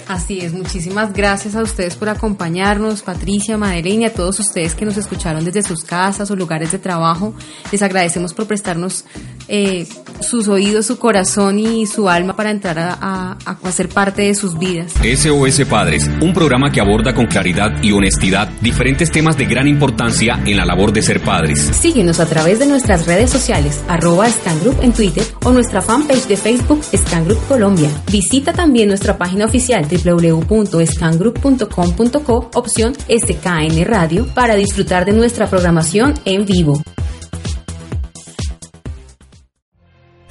Así 0.07 0.39
es, 0.39 0.53
muchísimas 0.53 1.13
gracias 1.13 1.55
a 1.55 1.63
ustedes 1.63 1.95
por 1.95 2.09
acompañarnos, 2.09 3.01
Patricia, 3.01 3.57
Madeleine, 3.57 4.03
y 4.03 4.05
a 4.05 4.13
todos 4.13 4.39
ustedes 4.39 4.75
que 4.75 4.85
nos 4.85 4.97
escucharon 4.97 5.43
desde 5.43 5.63
sus 5.63 5.83
casas 5.83 6.29
o 6.29 6.35
lugares 6.35 6.71
de 6.71 6.77
trabajo. 6.77 7.33
Les 7.71 7.81
agradecemos 7.81 8.33
por 8.33 8.45
prestarnos 8.45 9.05
eh, 9.47 9.87
sus 10.21 10.47
oídos, 10.47 10.85
su 10.85 10.97
corazón 10.97 11.59
y 11.59 11.85
su 11.85 12.09
alma 12.09 12.35
para 12.35 12.51
entrar 12.51 12.79
a, 12.79 12.97
a, 13.01 13.57
a 13.63 13.71
ser 13.71 13.89
parte 13.89 14.23
de 14.23 14.35
sus 14.35 14.57
vidas. 14.57 14.93
SOS 14.93 15.65
Padres, 15.69 16.09
un 16.21 16.33
programa 16.33 16.71
que 16.71 16.81
aborda 16.81 17.13
con 17.13 17.27
claridad 17.27 17.71
y 17.81 17.91
honestidad 17.91 18.49
diferentes 18.61 19.11
temas 19.11 19.37
de 19.37 19.45
gran 19.45 19.67
importancia 19.67 20.41
en 20.45 20.57
la 20.57 20.65
labor 20.65 20.91
de 20.91 21.01
ser 21.01 21.21
padres. 21.21 21.59
Síguenos 21.59 22.19
a 22.19 22.25
través 22.25 22.59
de 22.59 22.65
nuestras 22.65 23.05
redes 23.05 23.29
sociales, 23.29 23.83
arroba 23.87 24.27
Group 24.61 24.77
en 24.81 24.93
Twitter 24.93 25.23
o 25.43 25.51
nuestra 25.51 25.81
fanpage 25.81 26.27
de 26.27 26.37
Facebook 26.37 26.81
Scan 26.83 27.25
Group 27.25 27.39
Colombia. 27.47 27.89
Visita 28.11 28.53
también 28.53 28.87
nuestra 28.87 29.17
página 29.17 29.45
oficial 29.45 29.85
www.scangroup.com.co, 29.85 32.51
opción 32.53 32.93
SKN 32.93 33.83
Radio, 33.85 34.27
para 34.33 34.55
disfrutar 34.55 35.05
de 35.05 35.13
nuestra 35.13 35.47
programación 35.47 36.15
en 36.25 36.45
vivo. 36.45 36.81